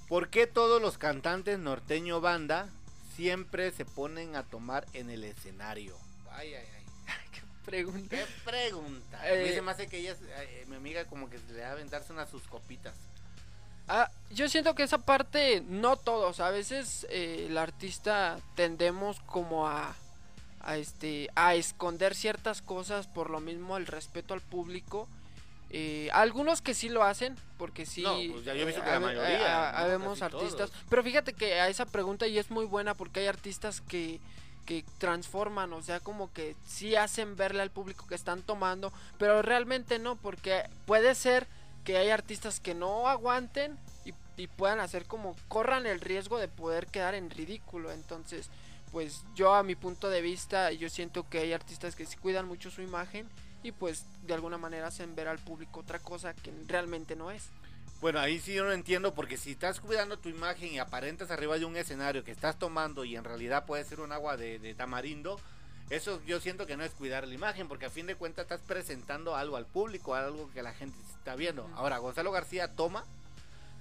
[0.08, 2.68] ¿Por qué todos los cantantes norteño banda
[3.16, 5.96] siempre se ponen a tomar en el escenario?
[6.30, 6.82] Ay, ay, ay.
[7.64, 8.16] Pregunta.
[8.16, 9.28] ¿Qué pregunta?
[9.30, 11.60] Eh, a mí se me hace que ella, es- eh, mi amiga, como que le
[11.62, 12.94] va a aventarse unas sus copitas.
[13.88, 19.68] Ah, yo siento que esa parte, no todos, a veces eh, el artista tendemos como
[19.68, 19.94] a,
[20.60, 25.08] a este, a esconder ciertas cosas por lo mismo el respeto al público.
[25.74, 28.02] Eh, algunos que sí lo hacen, porque sí.
[28.02, 29.72] No, pues ya yo he visto que eh, la habe- mayoría,
[30.12, 30.70] Casi artistas.
[30.70, 30.84] todos.
[30.90, 34.20] Pero fíjate que a esa pregunta y es muy buena porque hay artistas que,
[34.64, 39.42] que transforman, o sea, como que sí hacen verle al público que están tomando, pero
[39.42, 41.46] realmente no, porque puede ser
[41.84, 44.12] que hay artistas que no aguanten y,
[44.56, 47.92] puedan hacer como corran el riesgo de poder quedar en ridículo.
[47.92, 48.50] Entonces,
[48.90, 52.48] pues yo a mi punto de vista, yo siento que hay artistas que sí cuidan
[52.48, 53.28] mucho su imagen
[53.62, 57.50] y pues de alguna manera hacen ver al público otra cosa que realmente no es.
[58.02, 61.56] Bueno, ahí sí yo no entiendo, porque si estás cuidando tu imagen y aparentas arriba
[61.56, 64.74] de un escenario que estás tomando y en realidad puede ser un agua de, de
[64.74, 65.38] tamarindo,
[65.88, 68.60] eso yo siento que no es cuidar la imagen, porque a fin de cuentas estás
[68.66, 71.70] presentando algo al público, algo que la gente está viendo.
[71.76, 73.04] Ahora, Gonzalo García toma,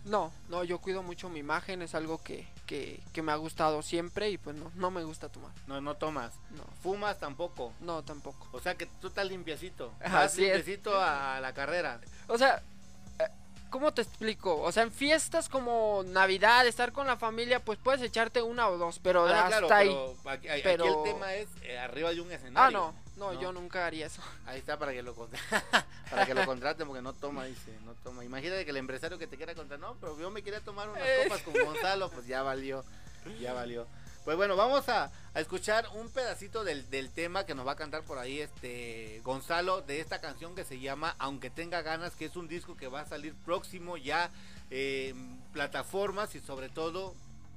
[0.06, 3.82] No, no, yo cuido mucho mi imagen, es algo que, que, que me ha gustado
[3.82, 5.52] siempre y pues no, no me gusta tomar.
[5.68, 6.34] no, no tomas.
[6.52, 7.74] No, Fumas tampoco.
[7.80, 8.48] no tampoco.
[8.52, 9.92] O sea que tú estás limpiecito.
[10.00, 10.58] Vas Así es.
[10.58, 12.00] limpiecito a la carrera.
[12.28, 12.62] O sea,
[13.72, 14.62] ¿cómo te explico?
[14.62, 18.78] O sea, en fiestas como Navidad, estar con la familia, pues puedes echarte una o
[18.78, 19.88] dos, pero Ah, hasta claro, ahí.
[19.90, 22.78] pero aquí, aquí Pero- el tema es eh, arriba de un Ah, escenario.
[22.78, 23.42] no, no, No.
[23.42, 24.22] yo nunca haría eso.
[24.46, 25.16] Ahí está para que lo
[26.12, 28.24] para que lo contraten porque no toma, dice, no toma.
[28.24, 31.02] Imagínate que el empresario que te quiera contratar, no, pero yo me quería tomar unas
[31.04, 31.22] Eh.
[31.24, 32.84] copas con Gonzalo, pues ya valió,
[33.40, 33.88] ya valió.
[34.24, 38.04] Pues bueno, vamos a, escuchar un pedacito del, del tema que nos va a cantar
[38.04, 42.36] por ahí este Gonzalo de esta canción que se llama Aunque tenga ganas, que es
[42.36, 44.30] un disco que va a salir próximo ya
[44.70, 47.16] en plataformas y sobre todo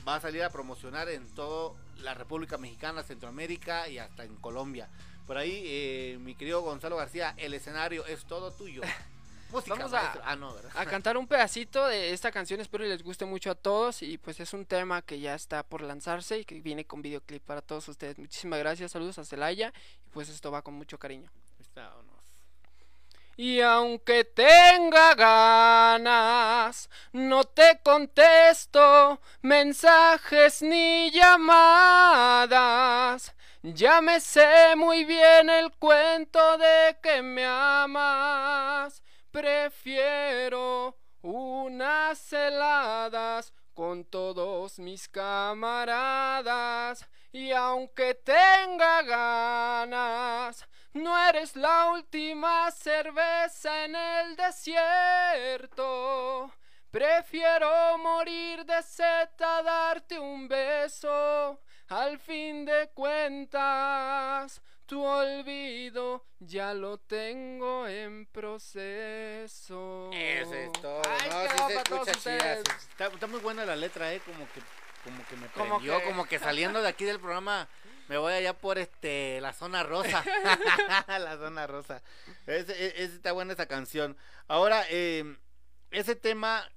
[0.08, 4.88] va a salir a promocionar en toda la República Mexicana, Centroamérica y hasta en Colombia.
[5.26, 8.80] Por ahí, eh, mi querido Gonzalo García, el escenario es todo tuyo.
[9.54, 10.12] Música, Vamos a-.
[10.24, 10.36] Ah,
[10.80, 12.60] a cantar un pedacito de esta canción.
[12.60, 14.02] Espero les guste mucho a todos.
[14.02, 17.42] Y pues es un tema que ya está por lanzarse y que viene con videoclip
[17.44, 18.18] para todos ustedes.
[18.18, 19.72] Muchísimas gracias, saludos a Celaya.
[20.06, 21.30] Y pues esto va con mucho cariño.
[21.60, 21.92] Está.
[23.36, 32.54] Y aunque tenga ganas, no te contesto mensajes ni llamadas.
[33.62, 39.02] Ya me sé muy bien el cuento de que me amas.
[39.34, 47.04] Prefiero unas heladas con todos mis camaradas.
[47.32, 55.82] Y aunque tenga ganas, no eres la última cerveza en el desierto.
[56.92, 61.58] Prefiero morir de sed a darte un beso.
[61.88, 70.10] Al fin de cuentas, tu olvido ya lo tengo en proceso.
[70.12, 71.02] Eso es todo.
[71.08, 72.52] Ay, no, qué sí se escucha chida.
[72.54, 74.60] Está, está muy buena la letra, eh, como que,
[75.04, 77.68] como que me Como prendió, que- como que saliendo de aquí del programa
[78.08, 80.22] me voy allá por este la zona rosa.
[81.08, 82.02] la zona rosa.
[82.46, 84.16] Es, es- es- está buena esa canción.
[84.48, 85.36] Ahora, eh,
[85.90, 86.68] ese tema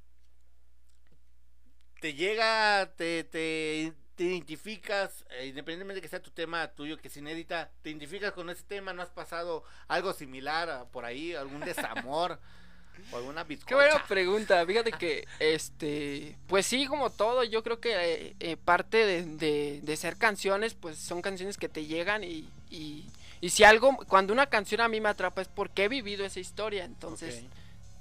[1.99, 7.15] te llega, te, te, te identificas, eh, independientemente que sea tu tema tuyo, que es
[7.15, 11.61] inédita, te identificas con ese tema, ¿no has pasado algo similar a- por ahí, algún
[11.61, 12.39] desamor
[13.11, 13.69] o alguna bizcocha?
[13.69, 14.65] Qué buena pregunta.
[14.65, 19.79] Fíjate que, este, pues sí, como todo, yo creo que eh, eh, parte de, de-
[19.83, 23.05] de ser canciones, pues son canciones que te llegan y, y,
[23.39, 26.39] y si algo, cuando una canción a mí me atrapa es porque he vivido esa
[26.39, 26.83] historia.
[26.85, 27.35] Entonces.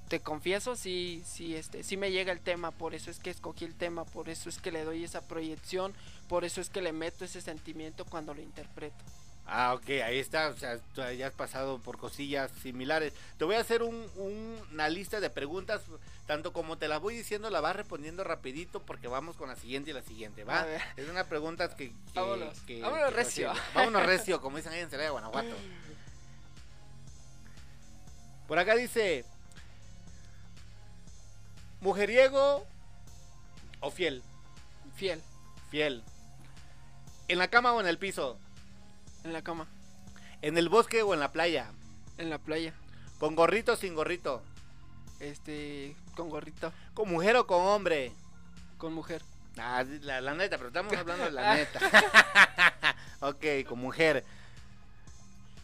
[0.08, 3.64] Te confieso, sí, sí, este, sí me llega el tema, por eso es que escogí
[3.64, 5.94] el tema, por eso es que le doy esa proyección,
[6.28, 8.96] por eso es que le meto ese sentimiento cuando lo interpreto.
[9.48, 13.12] Ah, ok, ahí está, o sea, tú ya has pasado por cosillas similares.
[13.38, 15.82] Te voy a hacer un- un- una lista de preguntas,
[16.26, 19.90] tanto como te las voy diciendo, la vas respondiendo rapidito porque vamos con la siguiente
[19.90, 20.62] y la siguiente, ¿va?
[20.62, 20.82] A ver.
[20.96, 21.90] Es una pregunta que...
[21.90, 23.52] que- Vámonos, que- vámonos que recio.
[23.72, 25.54] Vámonos recio, como dicen ahí en Celaya, Guanajuato.
[28.48, 29.24] Por acá dice,
[31.90, 32.66] mujeriego
[33.80, 34.22] o fiel,
[34.96, 35.22] Fiel,
[35.70, 36.02] fiel.
[37.28, 38.38] En la cama o en el piso,
[39.22, 39.68] en la cama,
[40.42, 41.70] en el bosque o en la playa,
[42.18, 42.72] en la playa,
[43.20, 44.42] con gorrito o sin gorrito.
[45.20, 48.12] este, con gorrito, ¿Con mujer o con hombre?
[48.78, 49.22] con mujer.
[49.56, 51.80] Ah, la, la neta, pero estamos hablando de la neta.
[53.20, 54.24] ok, con mujer.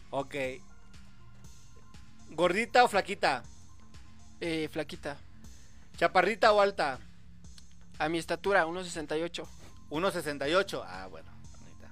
[0.09, 0.35] Ok.
[2.29, 3.43] ¿Gordita o flaquita?
[4.41, 5.17] Eh, flaquita.
[6.03, 6.99] ¿Chaparrita o alta?
[7.97, 9.47] A mi estatura, 1.68.
[9.89, 10.83] 1.68.
[10.85, 11.31] Ah, bueno.
[11.31, 11.89] ahorita.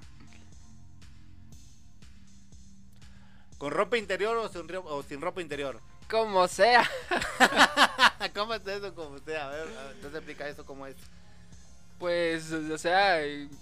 [3.58, 5.80] ¿Con ropa interior o sin, ro- o sin ropa interior?
[6.10, 6.84] Como sea.
[8.36, 8.94] ¿Cómo es eso?
[8.94, 10.98] Como sea, a ver, entonces explica eso cómo es.
[11.98, 13.22] Pues, o sea,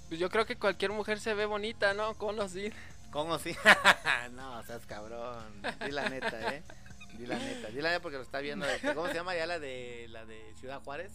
[0.09, 2.15] yo creo que cualquier mujer se ve bonita, ¿no?
[2.15, 2.73] Con o sin.
[3.11, 3.55] ¿Cómo sí?
[4.31, 5.61] no, seas cabrón.
[5.85, 6.63] Di la neta, ¿eh?
[7.19, 7.67] Di la neta.
[7.67, 8.65] Di la neta porque lo está viendo.
[8.65, 11.11] este, ¿Cómo se llama ya la de la de Ciudad Juárez?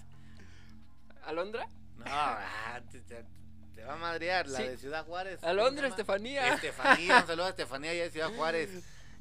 [1.24, 1.66] ¿Alondra?
[1.96, 3.24] No, ah, te, te-
[3.74, 4.64] te va a madrear la Sí.
[4.64, 5.40] de Ciudad Juárez.
[5.40, 5.88] ¿Cómo Alondra?
[5.88, 6.54] Estefanía.
[6.54, 8.70] Estefanía, un saludo a Estefanía allá de Ciudad Juárez.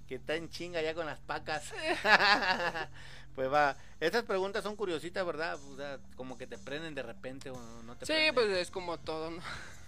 [0.08, 1.72] Que está en chinga ya con las pacas.
[3.36, 3.76] pues va.
[4.02, 5.56] Estas preguntas son curiositas, ¿verdad?
[5.72, 8.36] O sea, como que te prenden de repente o no te Sí, prenden.
[8.36, 9.42] pues es como todo, ¿no?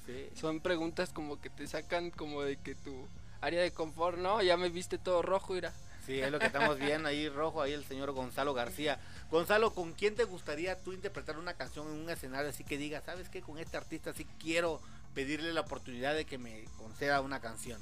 [0.05, 0.29] Sí.
[0.35, 3.07] Son preguntas como que te sacan como de que tu
[3.41, 4.41] área de confort, ¿no?
[4.41, 5.73] Ya me viste todo rojo, mira.
[6.05, 8.99] Sí, es lo que estamos viendo ahí rojo, ahí el señor Gonzalo García.
[9.31, 13.01] Gonzalo, ¿con quién te gustaría tú interpretar una canción en un escenario así que diga,
[13.01, 14.79] sabes qué, con este artista sí quiero
[15.15, 17.81] pedirle la oportunidad de que me conceda una canción?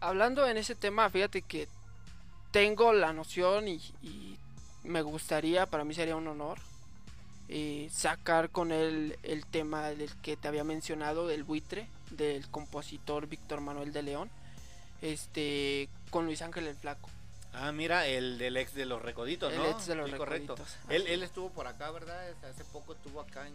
[0.00, 1.68] Hablando en ese tema, fíjate que
[2.50, 4.38] tengo la noción y,
[4.82, 6.58] me gustaría, para mí sería un honor,
[7.48, 13.26] eh, sacar con él el tema del que te había mencionado, del buitre, del compositor
[13.26, 14.30] Víctor Manuel de León,
[15.02, 17.08] este, con Luis Ángel el Flaco.
[17.52, 19.66] Ah, mira, el del ex de los Recoditos, El ¿no?
[19.70, 20.56] ex de los Sí, correcto.
[20.56, 21.28] Recoditos, Él, así él es.
[21.30, 22.22] estuvo por acá, ¿verdad?
[22.48, 23.54] Hace poco estuvo acá en,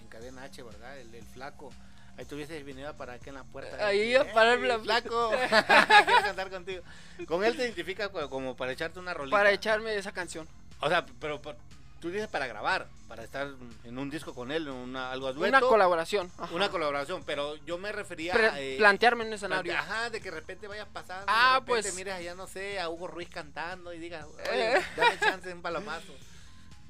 [0.00, 0.98] en Cadena H, ¿verdad?
[0.98, 1.70] El, el flaco.
[2.16, 3.86] Ahí tuviese venido para acá en la puerta.
[3.86, 5.30] Ahí a pararme la- flaco.
[6.06, 6.82] Quiero cantar contigo.
[7.26, 9.36] Con él te identificas co- como para echarte una rolita.
[9.36, 10.46] Para echarme esa canción.
[10.80, 11.56] O sea, pero, pero
[12.00, 13.48] tú dices para grabar, para estar
[13.84, 15.48] en un disco con él, una, algo dueto.
[15.56, 16.30] Una colaboración.
[16.38, 16.54] ajá.
[16.54, 18.60] Una colaboración, pero yo me refería Pre- a...
[18.60, 19.76] eh, plantearme en un escenario.
[19.76, 21.24] Ajá, de que de repente vayas pasando.
[21.28, 24.76] Ah, de repente pues- mires allá, no sé, a Hugo Ruiz cantando y digas, oye,
[24.76, 24.82] Eh.
[24.96, 26.12] dame chance de un palomazo.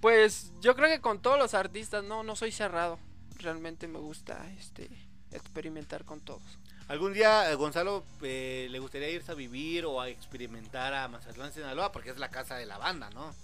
[0.00, 2.98] Pues yo creo que con todos los artistas, no, no soy cerrado.
[3.36, 4.88] Realmente me gusta este
[5.30, 6.42] experimentar con todos.
[6.88, 11.52] ¿Algún día, eh, Gonzalo, eh, le gustaría irse a vivir o a experimentar a Mazatlán,
[11.52, 11.92] Sinaloa?
[11.92, 13.34] Porque es la casa de la banda, ¿no?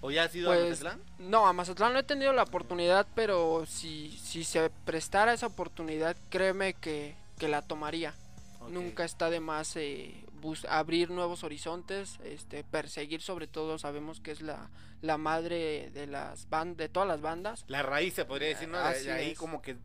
[0.00, 1.00] ¿O ya has ido a Pues Mazatlán?
[1.18, 6.16] no, a Mazatlán no he tenido la oportunidad, pero si, si se prestara esa oportunidad,
[6.30, 8.14] créeme que, que la tomaría.
[8.68, 14.32] Nunca está de más eh, bus- abrir nuevos horizontes, este, perseguir sobre todo, sabemos que
[14.32, 14.68] es la,
[15.02, 17.64] la madre de las ban- de todas las bandas.
[17.68, 18.78] La raíz se podría decir, ¿no?
[18.78, 19.38] Así de ahí es.
[19.38, 19.76] como que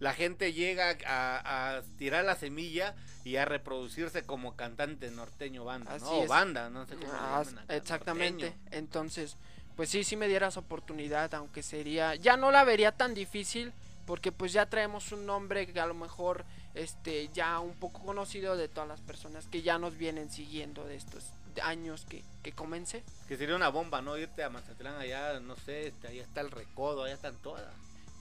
[0.00, 2.94] la gente llega a, a tirar la semilla
[3.24, 6.18] y a reproducirse como cantante norteño banda, Así ¿no?
[6.20, 8.50] O banda, no sé cómo Ah, exactamente.
[8.50, 8.68] norteño.
[8.70, 9.36] Entonces,
[9.76, 13.72] pues sí, sí me dieras oportunidad, aunque sería, ya no la vería tan difícil,
[14.06, 18.56] porque pues ya traemos un nombre que a lo mejor, este, ya un poco conocido
[18.56, 21.24] de todas las personas que ya nos vienen siguiendo de estos
[21.62, 23.02] años que, que comencé.
[23.28, 24.16] Que sería una bomba, ¿no?
[24.16, 27.66] Irte a Mazatlán allá, no sé, este, allá está el recodo, allá están todas.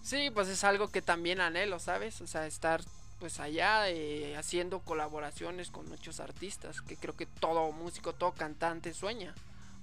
[0.04, 2.22] Sí, pues es algo que también anhelo, ¿sabes?
[2.22, 2.82] O sea, estar
[3.20, 8.94] pues allá eh, haciendo colaboraciones con muchos artistas, que creo que todo músico, todo cantante
[8.94, 9.34] sueña.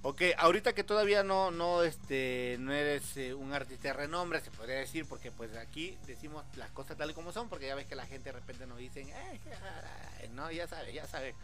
[0.04, 4.50] Ok, ahorita que todavía no, no, este, no eres eh, un artista de renombre, se
[4.50, 7.86] podría decir, porque pues aquí decimos las cosas tal y como son, porque ya ves
[7.86, 9.08] que la gente de repente nos dicen,
[10.34, 11.36] no, ya sabes, ya sabes,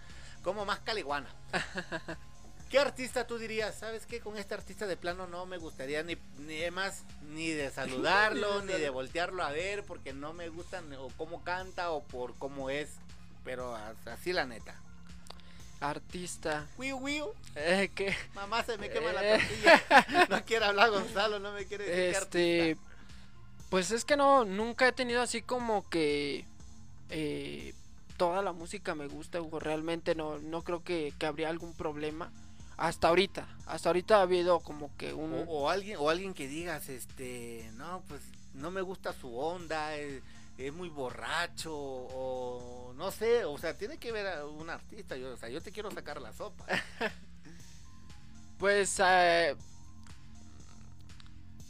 [0.43, 1.29] como más caliguana.
[2.69, 3.77] ¿Qué artista tú dirías?
[3.77, 4.21] ¿Sabes qué?
[4.21, 8.73] Con este artista de plano no me gustaría ni, ni más ni de saludarlo, ni
[8.73, 12.91] de voltearlo a ver, porque no me gustan o cómo canta o por cómo es,
[13.45, 14.75] pero así la neta.
[15.81, 16.67] Artista.
[16.77, 17.27] Wiu, wiu.
[17.55, 19.39] Eh, que Mamá se me quema la Eh.
[19.39, 20.27] tortilla.
[20.29, 22.89] No quiere hablar Gonzalo, no me quiere decir Este, artista.
[23.71, 26.45] pues es que no, nunca he tenido así como que
[27.11, 27.75] eh,
[28.17, 29.61] toda la música me gusta, Hugo.
[29.61, 32.31] Realmente no, no creo que, que habría algún problema.
[32.77, 35.33] Hasta ahorita, hasta ahorita ha habido como que un...
[35.33, 38.21] O, o alguien o alguien que digas, este, no, pues
[38.55, 40.23] no me gusta su onda, es,
[40.59, 45.33] es muy borracho o no sé, o sea, tiene que ver a un artista, yo,
[45.33, 46.67] o sea, yo te quiero sacar la sopa.
[48.59, 48.99] Pues...
[49.05, 49.55] eh,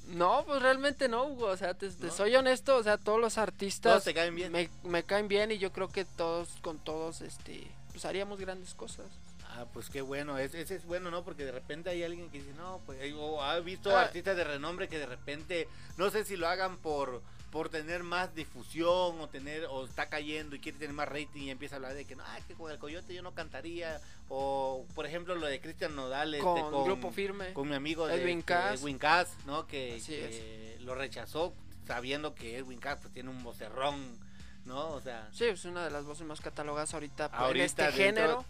[0.07, 1.47] no, pues realmente no, Hugo.
[1.49, 2.13] O sea, te, te ¿No?
[2.13, 4.51] soy honesto, o sea, todos los artistas Todos te caen bien.
[4.53, 8.73] Me, me caen bien y yo creo que todos, con todos, este, pues haríamos grandes
[8.75, 9.07] cosas.
[9.51, 11.25] Ah, pues qué bueno, es- ese es bueno, ¿no?
[11.25, 14.03] Porque de repente hay alguien que dice, no, pues, o ha visto Ah.
[14.03, 15.69] artistas de renombre que de repente,
[15.99, 17.21] no sé si lo hagan por
[17.51, 21.51] por tener más difusión o tener o está cayendo y quiere tener más rating y
[21.51, 24.85] empieza a hablar de que no, ah, que con el coyote yo no cantaría o
[24.95, 27.53] por ejemplo lo de Cristian Nodal este, Con Grupo Firme.
[27.55, 28.81] con mi amigo de Edwin Cass.
[28.83, 29.67] Edwin Cass, ¿no?
[29.67, 31.55] Que, lo rechazó
[31.87, 34.19] sabiendo que Edwin Cass pues tiene un vocerrón,
[34.67, 34.91] ¿no?
[34.91, 37.97] O sea, Sí, es una de las voces más catalogadas ahorita, Ahorita en este dentro-
[38.05, 38.45] género.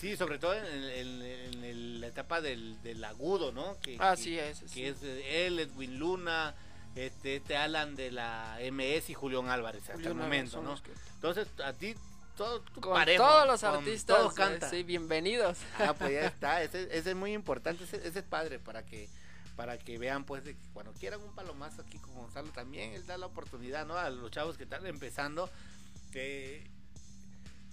[0.00, 3.78] Sí, sobre todo en, en- en el- la etapa del, del agudo, ¿no?
[3.80, 4.66] Que, Así que- es, sí.
[4.74, 6.54] Que es él, Edwin Luna,
[6.94, 10.80] este, este Alan de la MS y Julián Álvarez hasta el momento, ¿no?
[10.82, 11.94] que- Entonces, a ti,
[12.36, 14.70] todo, Con parejo, todos los con artistas, todos eh, cantan.
[14.70, 15.58] sí, bienvenidos.
[15.78, 19.08] Ah, pues ya está, ese, ese es muy importante, ese, ese es padre para que
[19.56, 23.06] para que vean pues de que cuando quieran un palomazo aquí con Gonzalo también él
[23.06, 23.96] da la oportunidad, ¿no?
[23.96, 25.48] A los chavos que están empezando
[26.10, 26.66] que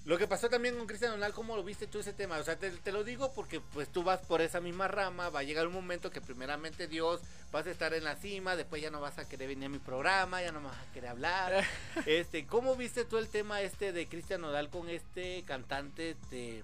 [0.04, 2.38] lo que pasó también con Cristian Donal, ¿cómo lo viste tú ese tema?
[2.38, 5.41] O sea, te, te lo digo porque pues tú vas por esa misma rama, va
[5.41, 7.22] a llegar un momento que primeramente Dios
[7.52, 9.78] vas a estar en la cima, después ya no vas a querer venir a mi
[9.78, 11.64] programa, ya no me vas a querer hablar.
[12.06, 16.64] Este, ¿cómo viste tú el tema este de Cristian Nodal con este cantante este,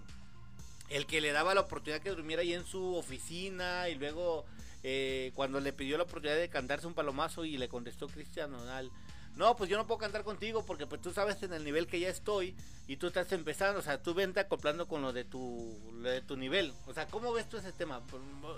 [0.89, 4.45] el que le daba la oportunidad que durmiera ahí en su oficina y luego
[4.83, 8.91] eh, cuando le pidió la oportunidad de cantarse un palomazo y le contestó Cristian Nodal,
[9.37, 11.99] no, pues yo no puedo cantar contigo porque pues tú sabes en el nivel que
[11.99, 12.55] ya estoy
[12.87, 16.21] y tú estás empezando, o sea, tú vente acoplando con lo de tu, lo de
[16.21, 16.73] tu nivel.
[16.87, 18.01] O sea, ¿cómo ves tú ese tema?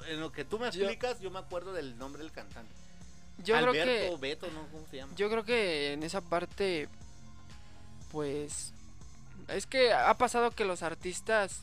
[0.08, 2.74] En lo que tú me Yo- explicas, yo me acuerdo del nombre del cantante.
[3.44, 4.68] Yo Alberto, creo que Beto, ¿no?
[4.72, 5.14] ¿Cómo se llama?
[5.16, 6.90] yo creo que en esa parte
[8.12, 8.74] pues
[9.48, 11.62] es que ha pasado que los artistas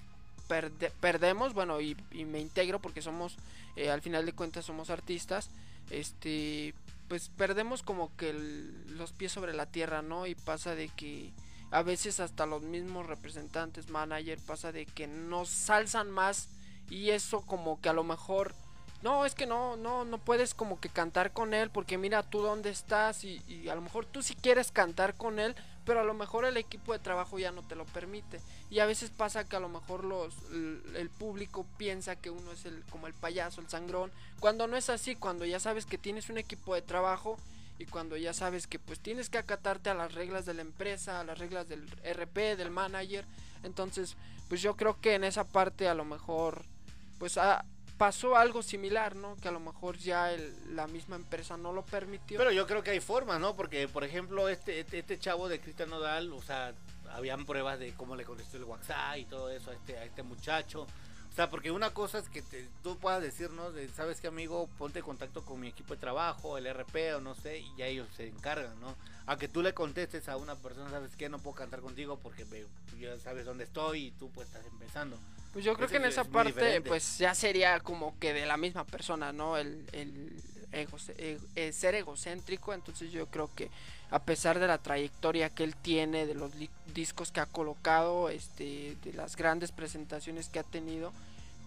[0.49, 3.37] perde- perdemos, bueno, y, y me integro porque somos
[3.77, 5.51] eh, al final de cuentas somos artistas,
[5.91, 6.75] este
[7.09, 10.27] pues perdemos como que los pies sobre la tierra, ¿no?
[10.27, 11.33] Y pasa de que
[11.71, 16.49] a veces hasta los mismos representantes, manager, pasa de que nos salsan más
[16.89, 18.55] y eso como que a lo mejor
[19.03, 22.41] no, es que no, no, no puedes como que cantar con él porque mira tú
[22.41, 25.55] dónde estás y, y a lo mejor tú si quieres cantar con él,
[25.87, 28.41] pero a lo mejor el equipo de trabajo ya no te lo permite.
[28.71, 32.67] Y a veces pasa que a lo mejor los, el, público piensa que uno es
[32.67, 34.11] el, como el payaso, el sangrón,
[34.41, 37.39] cuando no es así, cuando ya sabes que tienes un equipo de trabajo
[37.79, 41.21] y cuando ya sabes que pues tienes que acatarte a las reglas de la empresa,
[41.21, 43.25] a las reglas del RP, del manager,
[43.63, 44.17] entonces
[44.49, 46.65] pues yo creo que en esa parte a lo mejor
[47.19, 47.65] pues ah,
[47.99, 49.37] pasó algo similar, ¿no?
[49.37, 52.39] Que a lo mejor ya el- la misma empresa no lo permitió.
[52.39, 53.55] Pero yo creo que hay formas, ¿no?
[53.57, 56.75] Porque, por ejemplo, este, este, este chavo de Cristian Nodal, o sea,
[57.13, 60.23] habían pruebas de cómo le contestó el WhatsApp y todo eso a este, a este
[60.23, 60.87] muchacho.
[61.31, 63.71] O sea, porque una cosa es que te- tú puedas decir, ¿no?
[63.71, 67.21] De, Sabes qué, amigo, ponte en contacto con mi equipo de trabajo, el RP o
[67.21, 68.95] no sé, y ya ellos se encargan, ¿no?
[69.27, 71.29] A que tú le contestes a una persona, ¿sabes qué?
[71.29, 72.47] No puedo cantar contigo porque
[72.99, 75.19] ya sabes dónde estoy y tú pues estás empezando.
[75.57, 78.45] Pues yo creo que en es- esa es parte, pues ya sería como que de
[78.45, 79.57] la misma persona, ¿no?
[79.57, 80.31] El, el
[80.71, 82.75] ego- eh, eh, ser egocéntrico.
[82.75, 83.71] Entonces yo creo que
[84.11, 86.51] a pesar de la trayectoria que él tiene, de los
[86.93, 91.11] discos que ha colocado, este, de las grandes presentaciones que ha tenido,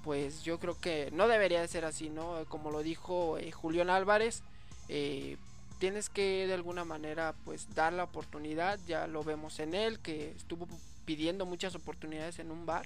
[0.03, 2.45] pues yo creo que no debería de ser así, ¿no?
[2.47, 4.43] Como lo dijo eh, Julián Álvarez,
[4.87, 5.37] eh,
[5.79, 10.29] tienes que de alguna manera pues dar la oportunidad, ya lo vemos en él, que
[10.37, 10.67] estuvo
[11.05, 12.85] pidiendo muchas oportunidades en un bar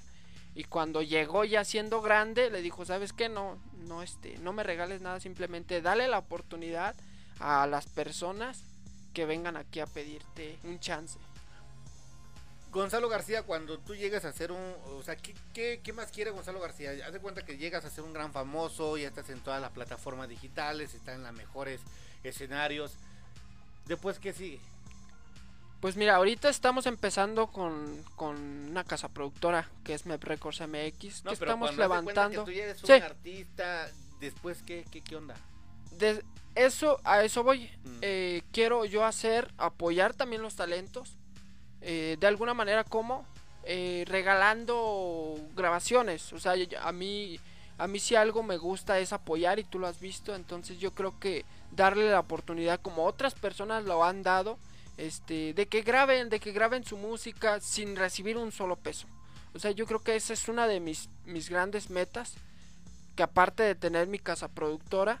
[0.54, 4.62] y cuando llegó ya siendo grande le dijo sabes qué no no este no me
[4.62, 6.94] regales nada simplemente dale la oportunidad
[7.40, 8.62] a las personas
[9.12, 11.18] que vengan aquí a pedirte un chance
[12.74, 14.74] Gonzalo García, cuando tú llegas a ser un...
[14.98, 16.90] O sea, ¿qué, qué, qué más quiere Gonzalo García?
[17.06, 19.70] Haz de cuenta que llegas a ser un gran famoso, ya estás en todas las
[19.70, 21.80] plataformas digitales, estás en los mejores
[22.24, 22.96] escenarios.
[23.86, 24.58] Después, ¿qué sigue?
[25.84, 28.36] Pues mira ahorita estamos empezando con, con
[28.70, 32.86] una casa productora que es Mep Records MX que estamos levantando Que tú eres un
[32.86, 32.92] Sí.
[32.94, 35.34] artista, después, ¿qué, qué, qué onda?
[35.90, 36.24] de
[36.54, 37.98] eso a eso voy Mm.
[38.00, 41.18] Eh, quiero yo hacer apoyar también los talentos
[41.82, 43.26] eh, de alguna manera como
[43.66, 47.38] Eh, regalando grabaciones o sea yo- a mí
[47.76, 50.92] a mí si algo me gusta es apoyar y tú lo has visto entonces yo
[50.94, 54.58] creo que darle la oportunidad como otras personas lo han dado
[54.96, 59.06] este de que graben de que graben su música sin recibir un solo peso.
[59.54, 62.34] O sea yo creo que esa es una de mis mis grandes metas
[63.16, 65.20] que aparte de tener mi casa productora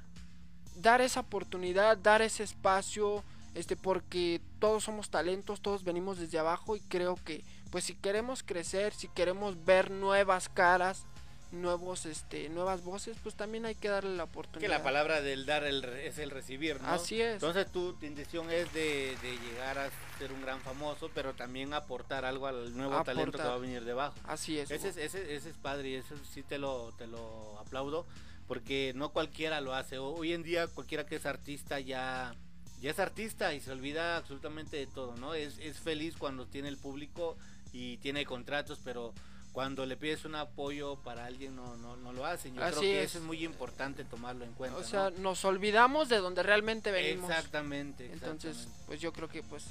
[0.74, 6.76] dar esa oportunidad, dar ese espacio, este, porque todos somos talentos, todos venimos desde abajo
[6.76, 11.06] y creo que, pues si queremos crecer, si queremos ver nuevas caras,
[11.54, 14.70] nuevos, este, nuevas voces, pues también hay que darle la Que oportunidad.
[14.70, 16.88] la palabra del dar el, es el recibir, ¿no?
[16.88, 17.34] Así es.
[17.34, 19.88] Entonces tu, intención es de, de llegar a
[20.18, 23.84] ser un gran famoso, pero también aportar algo al nuevo talento que va a venir
[23.84, 24.14] debajo.
[24.24, 24.70] Así es.
[24.70, 28.06] Ese es, ese, ese es padre y eso sí te lo, te lo aplaudo
[28.46, 29.98] porque no cualquiera lo hace.
[29.98, 32.34] Ho- Hoy en día cualquiera que es artista ya,
[32.80, 35.34] ya es artista y se olvida absolutamente de todo, ¿no?
[35.34, 37.36] Es, es feliz cuando tiene el público
[37.72, 39.12] y tiene contratos, pero
[39.54, 42.54] cuando le pides un apoyo para alguien no, no, no lo hacen.
[42.54, 43.10] Yo creo que es.
[43.10, 44.76] eso es muy importante tomarlo en cuenta.
[44.76, 45.18] o sea, ¿no?
[45.20, 47.30] nos olvidamos de donde realmente venimos.
[47.30, 49.64] Exactamente, Entonces, pues yo creo que pues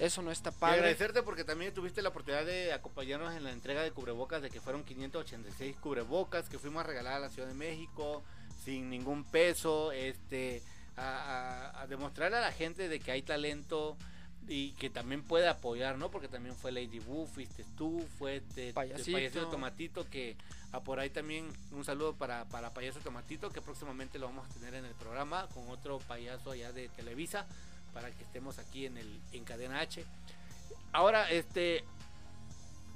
[0.00, 0.74] eso no está Y padre.
[0.78, 4.60] agradecerte porque también tuviste la oportunidad de acompañarnos en la entrega de cubrebocas, de que
[4.60, 8.22] fueron 586 cubrebocas que fuimos a regalar a la Ciudad de México
[8.64, 10.62] sin ningún peso, este,
[10.96, 13.96] a, a- a demostrar a la gente de que hay talento
[14.48, 16.10] y que también puede apoyar, ¿no?
[16.10, 19.12] Porque también fue Lady Wu, fuiste tú, fue este, Payasito.
[19.12, 20.36] Payasito Tomatito, que
[20.72, 24.54] a por ahí también un saludo para, para Payaso Tomatito, que próximamente lo vamos a
[24.54, 27.46] tener en el programa con otro payaso allá de Televisa,
[27.92, 30.04] para que estemos aquí en el en Cadena H.
[30.92, 31.84] Ahora, este.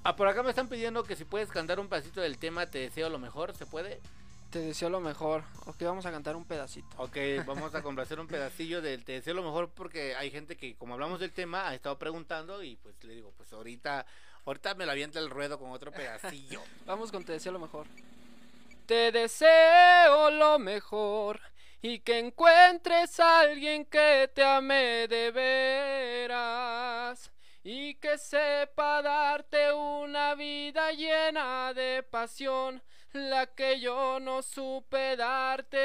[0.05, 2.79] Ah, por acá me están pidiendo que si puedes cantar un pedacito del tema Te
[2.79, 4.01] deseo lo mejor, ¿se puede?
[4.53, 5.45] Te deseo lo mejor.
[5.65, 6.87] Ok, vamos a cantar un pedacito.
[6.99, 10.77] Ok, vamos a complacer un pedacillo del Te deseo lo mejor porque hay gente que,
[10.77, 14.05] como hablamos del tema, ha estado preguntando y pues le digo, pues ahorita,
[14.45, 16.61] ahorita me la avienta el ruedo con otro pedacillo.
[16.85, 17.87] Vamos con Te deseo lo mejor.
[18.85, 21.41] Te deseo lo mejor
[21.81, 27.33] y que encuentres a alguien que te ame de veras
[27.65, 32.83] y que sepa darte una vida llena de pasión,
[33.13, 35.79] la que yo no supe darte.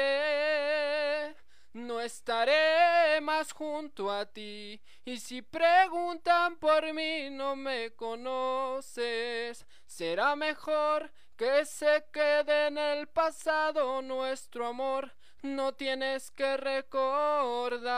[1.74, 10.34] No estaré más junto a ti y si preguntan por mí no me conoces, será
[10.34, 17.88] mejor que se quede en el pasado nuestro amor, no tienes que recordar.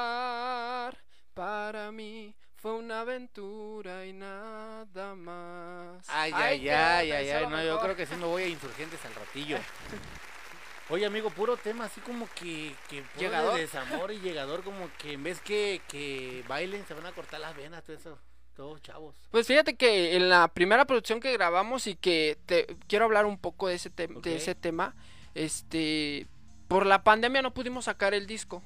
[1.32, 6.04] Para mí fue una aventura y nada más.
[6.08, 9.14] Ay, Ay, ay, ay, ay, no, yo creo que sí me voy a insurgentes al
[9.14, 9.56] ratillo.
[10.90, 13.58] Oye, amigo, puro tema así como que, que puro de Llegador.
[13.58, 17.56] desamor y llegador, como que en vez que, que bailen se van a cortar las
[17.56, 18.18] venas, todo eso.
[18.56, 19.14] todos chavos.
[19.30, 23.38] Pues fíjate que en la primera producción que grabamos y que te quiero hablar un
[23.38, 24.24] poco de ese, te- Ok.
[24.24, 24.96] de ese tema,
[25.36, 26.26] este,
[26.66, 28.60] por la pandemia no pudimos sacar el disco.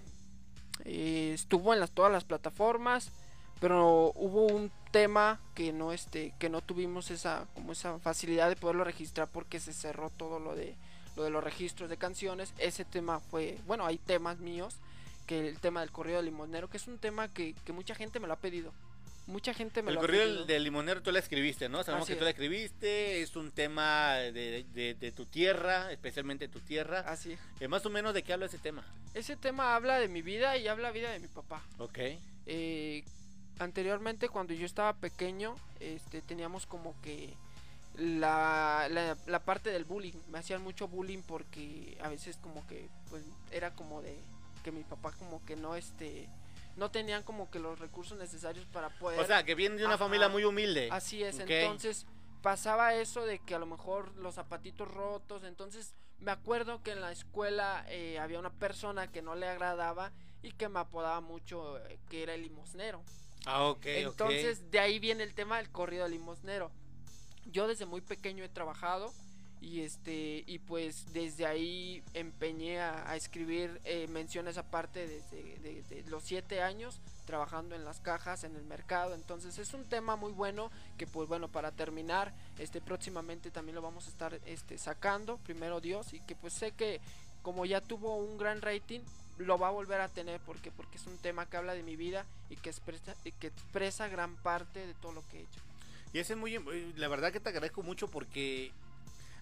[0.86, 3.12] Eh, estuvo en las, todas las plataformas,
[3.64, 8.56] pero hubo un tema que no, este, que no tuvimos esa, como esa facilidad de
[8.56, 10.74] poderlo registrar porque se cerró todo lo de,
[11.16, 12.52] lo de los registros de canciones.
[12.58, 14.76] Ese tema fue, bueno, hay temas míos,
[15.26, 18.20] que el tema del corrido del limonero, que es un tema que, que mucha gente
[18.20, 18.70] me lo ha pedido.
[19.26, 20.44] Mucha gente me El lo corrido ha pedido.
[20.44, 21.82] del limonero tú la escribiste, ¿no?
[21.84, 22.26] Sabemos Así que tú es.
[22.26, 27.00] la escribiste, es un tema de, de- de tu tierra, especialmente tu tierra.
[27.06, 27.34] Así.
[27.60, 28.84] Eh, más o menos de qué habla ese tema.
[29.14, 31.62] Ese tema habla de mi vida y habla vida de mi papá.
[31.78, 31.98] Ok.
[32.46, 33.02] Eh,
[33.58, 37.34] anteriormente, cuando yo estaba pequeño, este, teníamos como que
[37.96, 40.14] la, la, la parte del bullying.
[40.28, 44.18] Me hacían mucho bullying porque a veces como que pues era como de
[44.64, 46.28] que mi papá como que no este
[46.76, 49.94] no tenían como que los recursos necesarios para poder O sea, que viene de una
[49.94, 50.04] Ajá.
[50.04, 50.88] familia muy humilde.
[50.90, 52.06] Así es, entonces
[52.42, 57.00] pasaba eso de que a lo mejor los zapatitos rotos, entonces me acuerdo que en
[57.00, 60.10] la escuela eh, había una persona que no le agradaba
[60.42, 63.02] y que me apodaba mucho eh, que era el limosnero.
[63.46, 66.70] Ah, ok, entonces de ahí viene el tema del corrido limosnero.
[67.52, 69.12] Yo desde muy pequeño he trabajado
[69.64, 76.10] y este y pues desde ahí empeñé a, escribir eh, menciones aparte desde de, de
[76.10, 80.32] los siete años trabajando en las cajas en el mercado entonces es un tema muy
[80.32, 85.38] bueno que pues bueno para terminar este próximamente también lo vamos a estar este sacando
[85.38, 87.00] primero Dios y que pues sé que
[87.40, 89.00] como ya tuvo un gran rating
[89.38, 91.96] lo va a volver a tener porque porque es un tema que habla de mi
[91.96, 95.60] vida y que expresa y que expresa gran parte de todo lo que he hecho
[96.12, 96.58] Y ese es muy,
[96.96, 98.72] la verdad que te agradezco mucho porque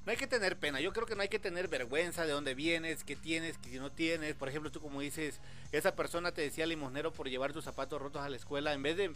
[0.04, 0.80] no hay que tener pena.
[0.80, 3.92] Yo creo que no hay que tener vergüenza de dónde vienes, qué tienes, qué no
[3.92, 4.34] tienes.
[4.34, 5.40] Por ejemplo, tú como dices,
[5.70, 8.72] esa persona te decía limosnero por llevar tus zapatos rotos a la escuela.
[8.72, 9.12] En vez de,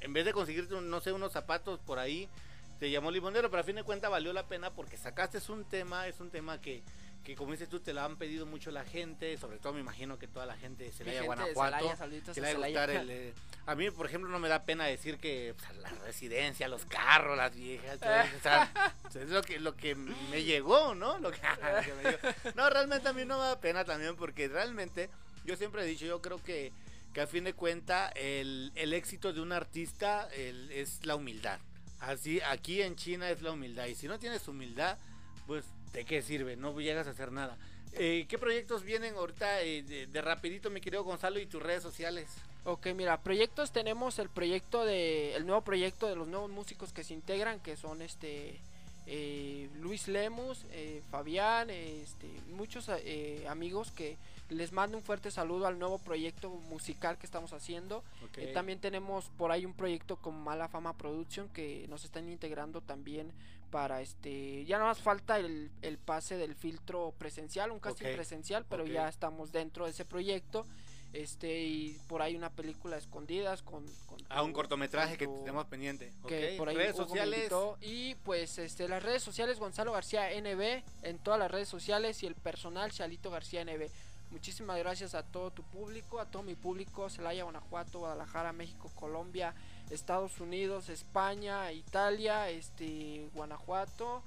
[0.00, 2.28] en vez de conseguirte, no sé, unos zapatos por ahí,
[2.80, 3.50] te llamó limonero.
[3.50, 6.58] Pero a fin de cuentas valió la pena porque sacaste un tema, es un tema
[6.58, 6.82] que,
[7.24, 9.36] que como dices tú, te lo han pedido mucho la gente.
[9.38, 11.76] Sobre todo me imagino que toda la gente de Celaya, Guanajuato.
[11.78, 13.00] Celaya, saluditos que a le a Celaya.
[13.00, 13.34] el, eh,
[13.66, 17.36] a mí, por ejemplo, no me da pena decir que pues, la residencia, los carros,
[17.36, 18.72] las viejas, todo eso, o sea,
[19.14, 21.18] es lo que, lo que me llegó, ¿no?
[21.18, 21.38] Lo que,
[21.76, 22.52] lo que me llegó.
[22.56, 25.08] No, realmente a mí no me da pena también porque realmente
[25.46, 26.72] yo siempre he dicho, yo creo que,
[27.14, 31.58] que a fin de cuentas el, el éxito de un artista el- es la humildad.
[32.00, 34.98] Así, aquí en China es la humildad y si no tienes humildad,
[35.46, 35.64] pues
[35.94, 36.56] ¿de qué sirve?
[36.56, 37.56] No llegas a hacer nada.
[37.94, 41.82] Eh, ¿Qué proyectos vienen ahorita eh, de, de rapidito, mi querido Gonzalo, y tus redes
[41.82, 42.28] sociales?
[42.64, 47.04] Ok, mira, proyectos tenemos el proyecto de el nuevo proyecto de los nuevos músicos que
[47.04, 48.58] se integran, que son este
[49.06, 54.16] eh, Luis Lemus, eh, Fabián, este, muchos eh, amigos que
[54.48, 58.02] les mando un fuerte saludo al nuevo proyecto musical que estamos haciendo.
[58.52, 63.30] También tenemos por ahí un proyecto con Mala Fama Production que nos están integrando también
[63.74, 68.64] para este ya no más falta el, el pase del filtro presencial, un casting presencial,
[68.70, 70.64] pero ya estamos dentro de ese proyecto.
[71.12, 76.12] Este y por ahí una película escondidas con, con A un cortometraje que tenemos pendiente.
[76.28, 77.52] que por ahí redes Hugo sociales.
[77.80, 82.26] y pues este las redes sociales Gonzalo García NB en todas las redes sociales y
[82.28, 83.88] el personal Chalito García NB.
[84.30, 89.52] Muchísimas gracias a todo tu público, a todo mi público, Celaya, Guanajuato, Guadalajara, México, Colombia,
[89.90, 94.22] Estados Unidos, España, Italia, este Guanajuato,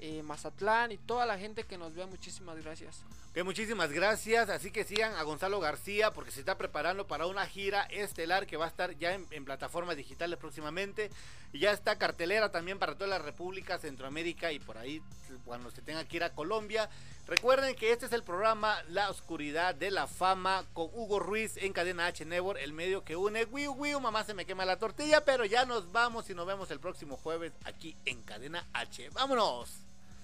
[0.00, 3.02] eh, Mazatlán y toda la gente que nos ve, muchísimas gracias.
[3.44, 4.48] Muchísimas gracias.
[4.48, 8.56] Así que sigan a Gonzalo García porque se está preparando para una gira estelar que
[8.56, 11.10] va a estar ya en, en plataformas digitales próximamente.
[11.52, 15.00] Y ya está cartelera también para toda la República, Centroamérica y por ahí
[15.44, 16.90] cuando se tenga que ir a Colombia.
[17.28, 21.74] Recuerden que este es el programa La Oscuridad de la Fama con Hugo Ruiz en
[21.74, 23.44] Cadena H Network, el medio que une.
[23.44, 26.70] Wiu, wiu, mamá se me quema la tortilla, pero ya nos vamos y nos vemos
[26.70, 29.10] el próximo jueves aquí en Cadena H.
[29.10, 29.68] ¡Vámonos!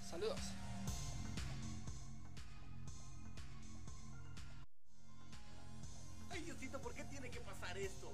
[0.08, 0.40] Saludos.
[6.30, 8.10] Ay, Diosito, ¿por qué tiene que pasar esto?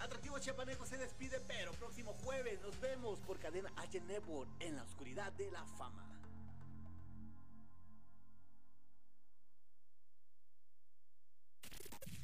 [0.00, 4.82] Atractivo Chiapaneco se despide, pero próximo jueves nos vemos por cadena H Network en la
[4.82, 6.04] oscuridad de la fama.